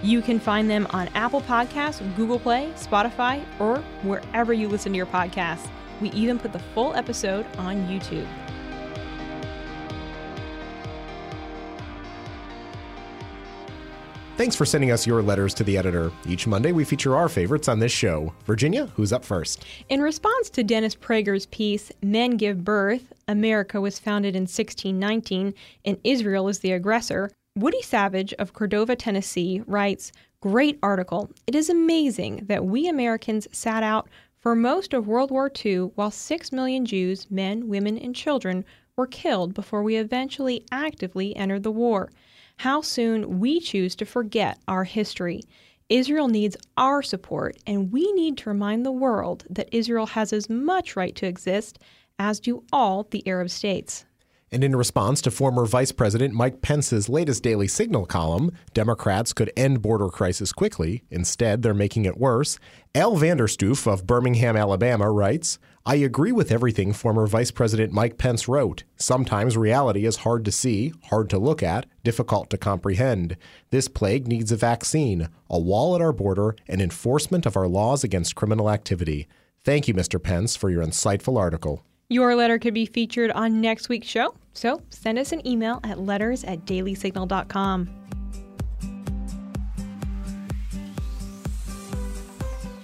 You 0.00 0.22
can 0.22 0.38
find 0.38 0.70
them 0.70 0.86
on 0.90 1.08
Apple 1.16 1.40
Podcasts, 1.40 1.98
Google 2.14 2.38
Play, 2.38 2.72
Spotify, 2.76 3.44
or 3.58 3.78
wherever 4.04 4.52
you 4.52 4.68
listen 4.68 4.92
to 4.92 4.96
your 4.96 5.06
podcasts. 5.06 5.66
We 6.00 6.10
even 6.10 6.38
put 6.38 6.52
the 6.52 6.60
full 6.60 6.94
episode 6.94 7.44
on 7.56 7.88
YouTube. 7.88 8.28
Thanks 14.38 14.54
for 14.54 14.64
sending 14.64 14.92
us 14.92 15.04
your 15.04 15.20
letters 15.20 15.52
to 15.54 15.64
the 15.64 15.76
editor. 15.76 16.12
Each 16.24 16.46
Monday, 16.46 16.70
we 16.70 16.84
feature 16.84 17.16
our 17.16 17.28
favorites 17.28 17.66
on 17.66 17.80
this 17.80 17.90
show. 17.90 18.32
Virginia, 18.46 18.86
who's 18.94 19.12
up 19.12 19.24
first? 19.24 19.64
In 19.88 20.00
response 20.00 20.48
to 20.50 20.62
Dennis 20.62 20.94
Prager's 20.94 21.46
piece, 21.46 21.90
Men 22.02 22.36
Give 22.36 22.62
Birth 22.62 23.12
America 23.26 23.80
was 23.80 23.98
founded 23.98 24.36
in 24.36 24.42
1619 24.42 25.54
and 25.84 25.98
Israel 26.04 26.46
is 26.46 26.60
the 26.60 26.70
aggressor, 26.70 27.32
Woody 27.56 27.82
Savage 27.82 28.32
of 28.34 28.52
Cordova, 28.52 28.94
Tennessee 28.94 29.60
writes 29.66 30.12
Great 30.40 30.78
article. 30.84 31.28
It 31.48 31.56
is 31.56 31.68
amazing 31.68 32.44
that 32.46 32.64
we 32.64 32.86
Americans 32.86 33.48
sat 33.50 33.82
out 33.82 34.08
for 34.36 34.54
most 34.54 34.94
of 34.94 35.08
World 35.08 35.32
War 35.32 35.50
II 35.64 35.90
while 35.96 36.12
6 36.12 36.52
million 36.52 36.86
Jews, 36.86 37.28
men, 37.28 37.66
women, 37.66 37.98
and 37.98 38.14
children, 38.14 38.64
were 38.94 39.08
killed 39.08 39.52
before 39.52 39.82
we 39.82 39.96
eventually 39.96 40.64
actively 40.70 41.34
entered 41.34 41.64
the 41.64 41.72
war 41.72 42.08
how 42.58 42.80
soon 42.80 43.38
we 43.38 43.60
choose 43.60 43.94
to 43.96 44.04
forget 44.04 44.58
our 44.68 44.84
history. 44.84 45.42
Israel 45.88 46.28
needs 46.28 46.56
our 46.76 47.02
support, 47.02 47.56
and 47.66 47.90
we 47.92 48.12
need 48.12 48.36
to 48.38 48.50
remind 48.50 48.84
the 48.84 48.92
world 48.92 49.44
that 49.48 49.68
Israel 49.72 50.06
has 50.06 50.32
as 50.32 50.50
much 50.50 50.96
right 50.96 51.14
to 51.16 51.26
exist 51.26 51.78
as 52.18 52.40
do 52.40 52.64
all 52.72 53.04
the 53.10 53.26
Arab 53.26 53.48
states. 53.48 54.04
And 54.50 54.64
in 54.64 54.74
response 54.74 55.20
to 55.22 55.30
former 55.30 55.66
Vice 55.66 55.92
President 55.92 56.32
Mike 56.32 56.62
Pence's 56.62 57.08
latest 57.08 57.42
Daily 57.42 57.68
Signal 57.68 58.06
column, 58.06 58.50
Democrats 58.72 59.34
could 59.34 59.52
end 59.56 59.82
border 59.82 60.08
crisis 60.08 60.52
quickly. 60.52 61.04
Instead, 61.10 61.62
they're 61.62 61.74
making 61.74 62.06
it 62.06 62.16
worse. 62.16 62.58
Al 62.94 63.16
Vanderstoof 63.16 63.86
of 63.86 64.06
Birmingham, 64.06 64.56
Alabama 64.56 65.10
writes, 65.10 65.58
I 65.84 65.96
agree 65.96 66.32
with 66.32 66.50
everything 66.50 66.92
former 66.92 67.26
Vice 67.26 67.50
President 67.50 67.92
Mike 67.92 68.16
Pence 68.16 68.48
wrote. 68.48 68.84
Sometimes 68.96 69.56
reality 69.56 70.06
is 70.06 70.16
hard 70.16 70.44
to 70.46 70.52
see, 70.52 70.92
hard 71.04 71.28
to 71.30 71.38
look 71.38 71.62
at, 71.62 71.86
difficult 72.02 72.48
to 72.50 72.58
comprehend. 72.58 73.36
This 73.70 73.88
plague 73.88 74.26
needs 74.26 74.50
a 74.50 74.56
vaccine, 74.56 75.28
a 75.48 75.58
wall 75.58 75.94
at 75.94 76.02
our 76.02 76.12
border, 76.12 76.56
and 76.66 76.80
enforcement 76.80 77.44
of 77.44 77.56
our 77.56 77.68
laws 77.68 78.02
against 78.02 78.34
criminal 78.34 78.70
activity. 78.70 79.28
Thank 79.62 79.88
you, 79.88 79.94
Mr. 79.94 80.22
Pence, 80.22 80.56
for 80.56 80.70
your 80.70 80.84
insightful 80.84 81.38
article. 81.38 81.84
Your 82.10 82.34
letter 82.34 82.58
could 82.58 82.72
be 82.72 82.86
featured 82.86 83.30
on 83.32 83.60
next 83.60 83.90
week's 83.90 84.08
show, 84.08 84.34
so 84.54 84.80
send 84.88 85.18
us 85.18 85.32
an 85.32 85.46
email 85.46 85.78
at 85.84 86.00
letters 86.00 86.42
at 86.42 86.64
dailysignal.com. 86.64 87.90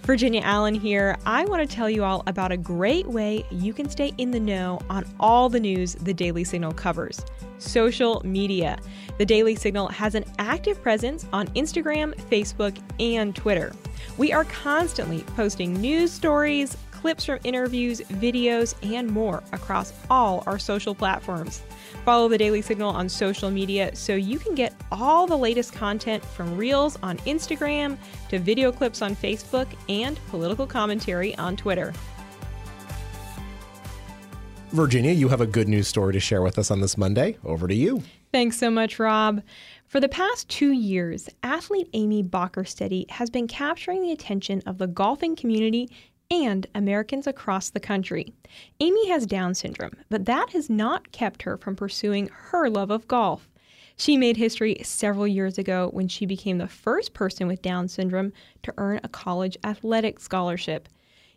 Virginia 0.02 0.42
Allen 0.44 0.74
here. 0.74 1.16
I 1.24 1.46
want 1.46 1.66
to 1.66 1.74
tell 1.74 1.88
you 1.88 2.04
all 2.04 2.22
about 2.26 2.52
a 2.52 2.58
great 2.58 3.06
way 3.06 3.46
you 3.50 3.72
can 3.72 3.88
stay 3.88 4.12
in 4.18 4.30
the 4.30 4.38
know 4.38 4.78
on 4.90 5.06
all 5.18 5.48
the 5.48 5.58
news 5.58 5.94
the 5.94 6.12
Daily 6.12 6.44
Signal 6.44 6.74
covers 6.74 7.24
social 7.56 8.20
media. 8.26 8.78
The 9.16 9.24
Daily 9.24 9.54
Signal 9.54 9.88
has 9.88 10.14
an 10.14 10.26
active 10.38 10.82
presence 10.82 11.24
on 11.32 11.46
Instagram, 11.48 12.14
Facebook, 12.28 12.78
and 13.00 13.34
Twitter. 13.34 13.72
We 14.18 14.34
are 14.34 14.44
constantly 14.44 15.20
posting 15.34 15.72
news 15.72 16.12
stories, 16.12 16.76
clips 17.04 17.26
from 17.26 17.38
interviews, 17.44 18.00
videos, 18.12 18.74
and 18.82 19.06
more 19.10 19.42
across 19.52 19.92
all 20.08 20.42
our 20.46 20.58
social 20.58 20.94
platforms. 20.94 21.60
Follow 22.02 22.28
the 22.28 22.38
Daily 22.38 22.62
Signal 22.62 22.88
on 22.88 23.10
social 23.10 23.50
media 23.50 23.94
so 23.94 24.14
you 24.14 24.38
can 24.38 24.54
get 24.54 24.72
all 24.90 25.26
the 25.26 25.36
latest 25.36 25.74
content 25.74 26.24
from 26.24 26.56
Reels 26.56 26.98
on 27.02 27.18
Instagram 27.18 27.98
to 28.30 28.38
video 28.38 28.72
clips 28.72 29.02
on 29.02 29.14
Facebook 29.14 29.66
and 29.90 30.18
political 30.28 30.66
commentary 30.66 31.36
on 31.36 31.58
Twitter. 31.58 31.92
Virginia, 34.70 35.12
you 35.12 35.28
have 35.28 35.42
a 35.42 35.46
good 35.46 35.68
news 35.68 35.86
story 35.86 36.14
to 36.14 36.20
share 36.20 36.40
with 36.40 36.58
us 36.58 36.70
on 36.70 36.80
this 36.80 36.96
Monday. 36.96 37.36
Over 37.44 37.68
to 37.68 37.74
you. 37.74 38.02
Thanks 38.32 38.56
so 38.56 38.70
much, 38.70 38.98
Rob. 38.98 39.42
For 39.86 40.00
the 40.00 40.08
past 40.08 40.48
two 40.48 40.72
years, 40.72 41.28
athlete 41.42 41.90
Amy 41.92 42.24
Bockerstedt 42.24 43.10
has 43.10 43.28
been 43.28 43.46
capturing 43.46 44.00
the 44.00 44.10
attention 44.10 44.62
of 44.64 44.78
the 44.78 44.86
golfing 44.86 45.36
community 45.36 45.90
and 46.30 46.66
Americans 46.74 47.26
across 47.26 47.70
the 47.70 47.80
country. 47.80 48.32
Amy 48.80 49.08
has 49.08 49.26
Down 49.26 49.54
syndrome, 49.54 49.92
but 50.10 50.24
that 50.26 50.50
has 50.50 50.68
not 50.70 51.12
kept 51.12 51.42
her 51.42 51.56
from 51.56 51.76
pursuing 51.76 52.28
her 52.32 52.68
love 52.68 52.90
of 52.90 53.08
golf. 53.08 53.48
She 53.96 54.16
made 54.16 54.36
history 54.36 54.76
several 54.82 55.26
years 55.26 55.58
ago 55.58 55.88
when 55.92 56.08
she 56.08 56.26
became 56.26 56.58
the 56.58 56.66
first 56.66 57.14
person 57.14 57.46
with 57.46 57.62
Down 57.62 57.86
syndrome 57.86 58.32
to 58.62 58.74
earn 58.76 59.00
a 59.02 59.08
college 59.08 59.56
athletic 59.62 60.18
scholarship. 60.18 60.88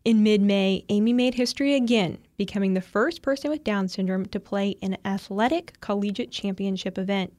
In 0.03 0.23
mid 0.23 0.41
May, 0.41 0.83
Amy 0.89 1.13
made 1.13 1.35
history 1.35 1.75
again, 1.75 2.17
becoming 2.37 2.73
the 2.73 2.81
first 2.81 3.21
person 3.21 3.51
with 3.51 3.63
Down 3.63 3.87
syndrome 3.87 4.25
to 4.27 4.39
play 4.39 4.69
in 4.81 4.93
an 4.93 4.99
athletic 5.05 5.79
collegiate 5.81 6.31
championship 6.31 6.97
event. 6.97 7.33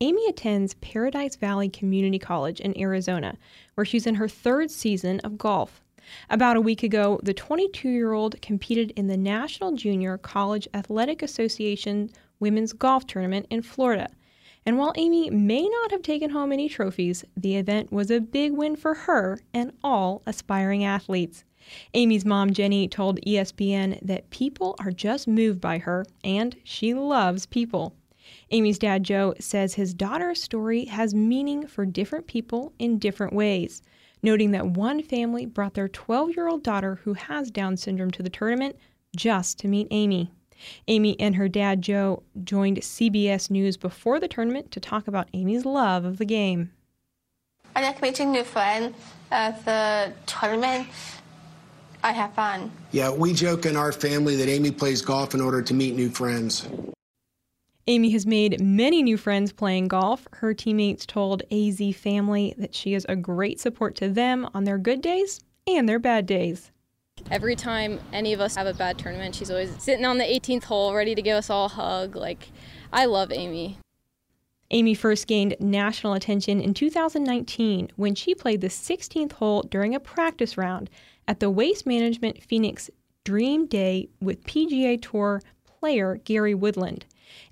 Amy 0.00 0.26
attends 0.26 0.74
Paradise 0.74 1.36
Valley 1.36 1.68
Community 1.68 2.18
College 2.18 2.60
in 2.60 2.76
Arizona, 2.78 3.36
where 3.74 3.84
she's 3.84 4.06
in 4.06 4.16
her 4.16 4.28
third 4.28 4.70
season 4.70 5.20
of 5.20 5.38
golf. 5.38 5.81
About 6.30 6.56
a 6.56 6.60
week 6.60 6.82
ago, 6.82 7.20
the 7.22 7.34
22 7.34 7.88
year 7.88 8.12
old 8.12 8.40
competed 8.42 8.92
in 8.96 9.06
the 9.06 9.16
National 9.16 9.72
Junior 9.72 10.18
College 10.18 10.66
Athletic 10.74 11.22
Association 11.22 12.10
Women's 12.40 12.72
Golf 12.72 13.06
Tournament 13.06 13.46
in 13.50 13.62
Florida. 13.62 14.08
And 14.64 14.78
while 14.78 14.92
Amy 14.96 15.30
may 15.30 15.68
not 15.68 15.90
have 15.90 16.02
taken 16.02 16.30
home 16.30 16.52
any 16.52 16.68
trophies, 16.68 17.24
the 17.36 17.56
event 17.56 17.92
was 17.92 18.10
a 18.10 18.20
big 18.20 18.52
win 18.52 18.76
for 18.76 18.94
her 18.94 19.40
and 19.52 19.72
all 19.82 20.22
aspiring 20.26 20.84
athletes. 20.84 21.44
Amy's 21.94 22.24
mom, 22.24 22.52
Jenny, 22.52 22.88
told 22.88 23.20
ESPN 23.22 23.98
that 24.02 24.30
people 24.30 24.74
are 24.80 24.90
just 24.90 25.28
moved 25.28 25.60
by 25.60 25.78
her 25.78 26.04
and 26.24 26.56
she 26.64 26.94
loves 26.94 27.46
people. 27.46 27.94
Amy's 28.50 28.78
dad, 28.78 29.04
Joe, 29.04 29.34
says 29.38 29.74
his 29.74 29.94
daughter's 29.94 30.42
story 30.42 30.84
has 30.86 31.14
meaning 31.14 31.66
for 31.66 31.84
different 31.84 32.26
people 32.26 32.72
in 32.78 32.98
different 32.98 33.32
ways 33.32 33.82
noting 34.22 34.52
that 34.52 34.66
one 34.66 35.02
family 35.02 35.46
brought 35.46 35.74
their 35.74 35.88
12 35.88 36.36
year 36.36 36.48
old 36.48 36.62
daughter 36.62 37.00
who 37.04 37.14
has 37.14 37.50
Down 37.50 37.76
syndrome 37.76 38.10
to 38.12 38.22
the 38.22 38.30
tournament 38.30 38.76
just 39.16 39.58
to 39.60 39.68
meet 39.68 39.88
Amy. 39.90 40.30
Amy 40.88 41.18
and 41.18 41.34
her 41.36 41.48
dad, 41.48 41.82
Joe, 41.82 42.22
joined 42.44 42.78
CBS 42.78 43.50
News 43.50 43.76
before 43.76 44.20
the 44.20 44.28
tournament 44.28 44.70
to 44.70 44.80
talk 44.80 45.08
about 45.08 45.28
Amy's 45.32 45.64
love 45.64 46.04
of 46.04 46.18
the 46.18 46.24
game. 46.24 46.70
I 47.74 47.82
like 47.82 48.02
meeting 48.02 48.32
new 48.32 48.44
friends 48.44 48.96
at 49.30 49.64
the 49.64 50.12
tournament. 50.26 50.86
I 52.04 52.12
have 52.12 52.34
fun. 52.34 52.70
Yeah, 52.90 53.10
we 53.10 53.32
joke 53.32 53.64
in 53.64 53.76
our 53.76 53.92
family 53.92 54.36
that 54.36 54.48
Amy 54.48 54.70
plays 54.70 55.02
golf 55.02 55.34
in 55.34 55.40
order 55.40 55.62
to 55.62 55.74
meet 55.74 55.94
new 55.94 56.10
friends. 56.10 56.68
Amy 57.88 58.10
has 58.10 58.24
made 58.24 58.60
many 58.60 59.02
new 59.02 59.16
friends 59.16 59.52
playing 59.52 59.88
golf. 59.88 60.28
Her 60.34 60.54
teammates 60.54 61.04
told 61.04 61.42
AZ 61.50 61.80
Family 61.96 62.54
that 62.56 62.76
she 62.76 62.94
is 62.94 63.04
a 63.08 63.16
great 63.16 63.58
support 63.58 63.96
to 63.96 64.08
them 64.08 64.48
on 64.54 64.62
their 64.62 64.78
good 64.78 65.02
days 65.02 65.40
and 65.66 65.88
their 65.88 65.98
bad 65.98 66.24
days. 66.24 66.70
Every 67.30 67.56
time 67.56 67.98
any 68.12 68.32
of 68.32 68.40
us 68.40 68.54
have 68.54 68.68
a 68.68 68.74
bad 68.74 68.98
tournament, 68.98 69.34
she's 69.34 69.50
always 69.50 69.82
sitting 69.82 70.04
on 70.04 70.18
the 70.18 70.24
18th 70.24 70.64
hole 70.64 70.94
ready 70.94 71.16
to 71.16 71.22
give 71.22 71.36
us 71.36 71.50
all 71.50 71.66
a 71.66 71.68
hug. 71.68 72.14
Like, 72.14 72.50
I 72.92 73.06
love 73.06 73.32
Amy. 73.32 73.78
Amy 74.70 74.94
first 74.94 75.26
gained 75.26 75.56
national 75.58 76.14
attention 76.14 76.60
in 76.60 76.74
2019 76.74 77.90
when 77.96 78.14
she 78.14 78.34
played 78.34 78.60
the 78.60 78.68
16th 78.68 79.32
hole 79.32 79.62
during 79.62 79.94
a 79.94 80.00
practice 80.00 80.56
round 80.56 80.88
at 81.26 81.40
the 81.40 81.50
Waste 81.50 81.84
Management 81.84 82.42
Phoenix 82.42 82.90
Dream 83.24 83.66
Day 83.66 84.08
with 84.20 84.44
PGA 84.44 85.02
Tour 85.02 85.42
player 85.64 86.20
Gary 86.24 86.54
Woodland. 86.54 87.06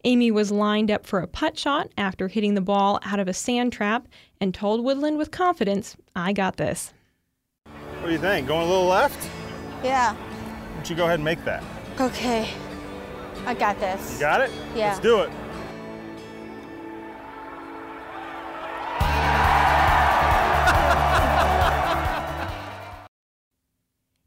Amy 0.05 0.31
was 0.31 0.51
lined 0.51 0.91
up 0.91 1.07
for 1.07 1.21
a 1.21 1.27
putt 1.27 1.59
shot 1.59 1.91
after 1.97 2.29
hitting 2.29 2.55
the 2.55 2.61
ball 2.61 2.99
out 3.05 3.21
of 3.21 3.29
a 3.29 3.35
sand 3.35 3.73
trap 3.73 4.09
and 4.41 4.55
told 4.55 4.85
Woodland 4.85 5.19
with 5.19 5.31
confidence, 5.31 5.97
I 6.17 6.33
got 6.33 6.57
this. 6.57 6.93
What 7.65 8.07
do 8.07 8.13
you 8.13 8.19
think? 8.19 8.47
Going 8.47 8.67
a 8.67 8.71
little 8.71 8.87
left? 8.87 9.29
Yeah. 9.85 10.15
Why 10.15 10.75
don't 10.75 10.91
you 10.91 10.97
go 10.97 11.05
ahead 11.05 11.17
and 11.17 11.25
make 11.25 11.45
that? 11.45 11.63
Okay. 12.01 12.49
I 13.47 13.55
got 13.55 13.79
this. 13.81 14.15
You 14.15 14.21
got 14.21 14.41
it? 14.41 14.51
Yeah. 14.75 14.89
Let's 14.89 15.01
do 15.01 15.21
it. 15.21 15.31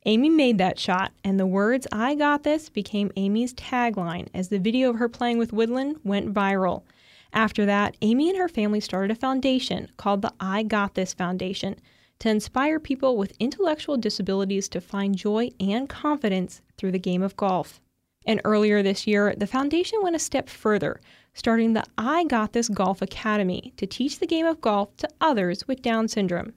Amy 0.06 0.30
made 0.30 0.58
that 0.58 0.78
shot, 0.78 1.14
and 1.24 1.40
the 1.40 1.46
words 1.46 1.88
I 1.92 2.16
got 2.16 2.44
this 2.44 2.68
became 2.68 3.12
Amy's 3.16 3.54
tagline 3.54 4.28
as 4.34 4.50
the 4.50 4.60
video 4.60 4.90
of 4.90 4.98
her 4.98 5.08
playing 5.08 5.38
with 5.38 5.54
Woodland 5.54 5.98
went 6.04 6.34
viral. 6.34 6.84
After 7.32 7.66
that, 7.66 7.96
Amy 8.02 8.30
and 8.30 8.38
her 8.38 8.50
family 8.50 8.82
started 8.82 9.12
a 9.12 9.20
foundation 9.20 9.90
called 9.96 10.22
the 10.22 10.34
I 10.40 10.64
Got 10.64 10.96
This 10.96 11.14
Foundation 11.14 11.80
to 12.20 12.30
inspire 12.30 12.80
people 12.80 13.18
with 13.18 13.36
intellectual 13.40 13.98
disabilities 13.98 14.68
to 14.70 14.82
find 14.82 15.16
joy 15.16 15.50
and 15.60 15.88
confidence 15.88 16.62
through 16.78 16.92
the 16.92 17.00
game 17.00 17.24
of 17.24 17.36
golf. 17.38 17.80
And 18.26 18.42
earlier 18.44 18.84
this 18.84 19.08
year, 19.08 19.34
the 19.36 19.48
foundation 19.48 20.00
went 20.02 20.16
a 20.16 20.20
step 20.20 20.50
further, 20.50 21.02
starting 21.34 21.74
the 21.74 21.86
I 21.98 22.26
Got 22.26 22.54
This 22.54 22.70
Golf 22.70 23.02
Academy 23.02 23.74
to 23.78 23.88
teach 23.88 24.20
the 24.20 24.28
game 24.28 24.46
of 24.46 24.62
golf 24.62 24.96
to 24.98 25.10
others 25.20 25.68
with 25.68 25.82
Down 25.82 26.08
syndrome. 26.08 26.54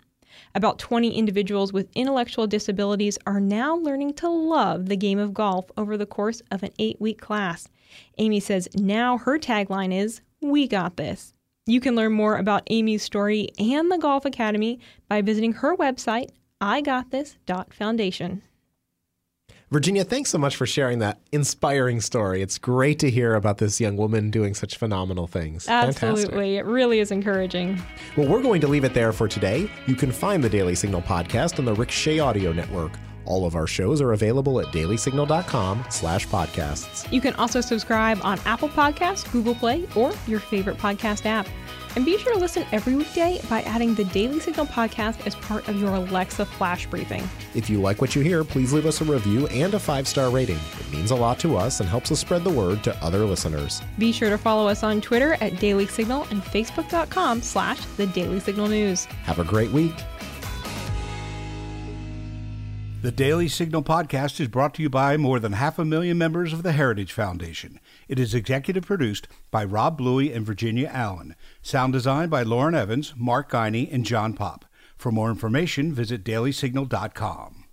About 0.55 0.79
20 0.79 1.11
individuals 1.11 1.73
with 1.73 1.89
intellectual 1.95 2.47
disabilities 2.47 3.19
are 3.27 3.41
now 3.41 3.77
learning 3.77 4.15
to 4.15 4.29
love 4.29 4.87
the 4.87 4.97
game 4.97 5.19
of 5.19 5.35
golf 5.35 5.71
over 5.77 5.97
the 5.97 6.07
course 6.07 6.43
of 6.51 6.63
an 6.63 6.73
eight 6.79 7.01
week 7.01 7.21
class. 7.21 7.69
Amy 8.19 8.41
says 8.41 8.69
now 8.75 9.19
her 9.19 9.39
tagline 9.39 9.95
is, 9.95 10.21
We 10.41 10.67
got 10.67 10.97
this. 10.97 11.35
You 11.67 11.81
can 11.81 11.97
learn 11.97 12.13
more 12.13 12.37
about 12.37 12.63
Amy's 12.69 13.03
story 13.03 13.49
and 13.59 13.91
the 13.91 13.99
Golf 13.99 14.25
Academy 14.25 14.79
by 15.09 15.21
visiting 15.21 15.53
her 15.55 15.77
website, 15.77 16.31
igotthis.foundation. 16.61 18.43
Virginia, 19.73 20.05
thanks 20.05 20.31
so 20.31 20.39
much 20.39 20.55
for 20.55 20.65
sharing 20.65 21.01
that 21.01 21.19
inspiring 21.33 22.01
story. 22.01 22.41
It's 22.41 22.57
great 22.57 23.01
to 23.01 23.11
hear 23.11 23.35
about 23.35 23.59
this 23.59 23.81
young 23.81 23.97
woman 23.97 24.31
doing 24.31 24.55
such 24.55 24.77
phenomenal 24.77 25.27
things. 25.27 25.67
Absolutely. 25.69 26.23
Fantastic. 26.23 26.59
It 26.59 26.65
really 26.67 27.01
is 27.01 27.11
encouraging. 27.11 27.83
Well, 28.17 28.29
we're 28.29 28.43
going 28.43 28.61
to 28.61 28.69
leave 28.69 28.85
it 28.85 28.95
there 28.95 29.13
for 29.13 29.27
today. 29.27 29.69
You 29.89 29.97
can 29.97 30.13
find 30.13 30.43
the 30.45 30.49
Daily 30.49 30.77
Signal 30.77 31.03
podcast 31.03 31.59
on 31.59 31.65
the 31.65 31.75
Ricochet 31.75 32.21
Audio 32.21 32.53
Network. 32.53 32.93
All 33.25 33.45
of 33.45 33.57
our 33.57 33.67
shows 33.67 34.01
are 34.01 34.13
available 34.13 34.61
at 34.61 34.67
dailysignal.com 34.67 35.85
slash 35.91 36.29
podcasts. 36.29 37.13
You 37.13 37.21
can 37.21 37.35
also 37.35 37.61
subscribe 37.61 38.21
on 38.23 38.39
Apple 38.45 38.69
Podcasts, 38.69 39.31
Google 39.33 39.57
Play, 39.57 39.85
or 39.97 40.13
your 40.29 40.39
favorite 40.39 40.79
podcast 40.79 41.27
app. 41.27 41.49
And 41.97 42.05
be 42.05 42.19
sure 42.19 42.35
to 42.35 42.39
listen 42.39 42.67
every 42.73 42.95
weekday 42.95 43.41
by 43.49 43.63
adding 43.63 43.95
the 43.95 44.05
Daily 44.05 44.39
Signal 44.39 44.67
podcast 44.67 45.27
as 45.27 45.35
part 45.35 45.67
of 45.67 45.81
your 45.81 45.95
Alexa 45.95 46.45
flash 46.45 46.87
briefing. 46.87 47.27
If 47.55 47.71
you 47.71 47.81
like 47.81 48.03
what 48.03 48.15
you 48.15 48.21
hear, 48.21 48.45
please 48.45 48.75
leave 48.75 48.85
us 48.85 49.01
a 49.01 49.05
review 49.05 49.47
and 49.47 49.73
a 49.73 49.79
five-star 49.79 50.29
rating. 50.29 50.59
It 50.79 50.93
means 50.93 51.11
a 51.11 51.17
lot 51.17 51.39
to 51.41 51.57
us 51.57 51.81
and 51.81 51.89
helps 51.89 52.13
us 52.13 52.21
spread 52.21 52.45
the 52.45 52.51
word 52.51 52.85
to 52.85 52.95
other 53.03 53.25
listeners. 53.25 53.81
Be 53.99 54.13
sure 54.13 54.29
to 54.29 54.37
follow 54.37 54.69
us 54.69 54.83
on 54.83 55.01
Twitter 55.01 55.39
at 55.41 55.59
Daily 55.59 55.87
Signal 55.87 56.27
and 56.31 56.43
Facebook.com 56.43 57.41
slash 57.41 57.83
The 57.97 58.07
Daily 58.09 58.41
Signal 58.41 58.69
News. 58.69 59.07
Have 59.25 59.39
a 59.39 59.45
great 59.45 59.71
week. 59.71 59.95
The 63.03 63.13
Daily 63.13 63.47
Signal 63.47 63.85
podcast 63.85 64.41
is 64.41 64.49
brought 64.49 64.75
to 64.75 64.83
you 64.83 64.91
by 64.91 65.17
more 65.17 65.39
than 65.39 65.53
half 65.53 65.79
a 65.79 65.85
million 65.85 66.19
members 66.19 66.53
of 66.53 66.63
the 66.65 66.73
Heritage 66.73 67.13
Foundation. 67.13 67.79
It 68.09 68.19
is 68.19 68.35
executive 68.35 68.87
produced 68.87 69.29
by 69.51 69.65
Rob 69.65 69.99
Bluey 69.99 70.33
and 70.33 70.47
Virginia 70.47 70.91
Allen. 70.93 71.35
Sound 71.63 71.93
design 71.93 72.29
by 72.29 72.43
Lauren 72.43 72.75
Evans, 72.75 73.15
Mark 73.17 73.51
Guiney, 73.51 73.93
and 73.93 74.05
John 74.05 74.33
Pop. 74.33 74.65
For 74.97 75.13
more 75.13 75.31
information, 75.31 75.93
visit 75.93 76.25
dailysignal.com. 76.25 77.66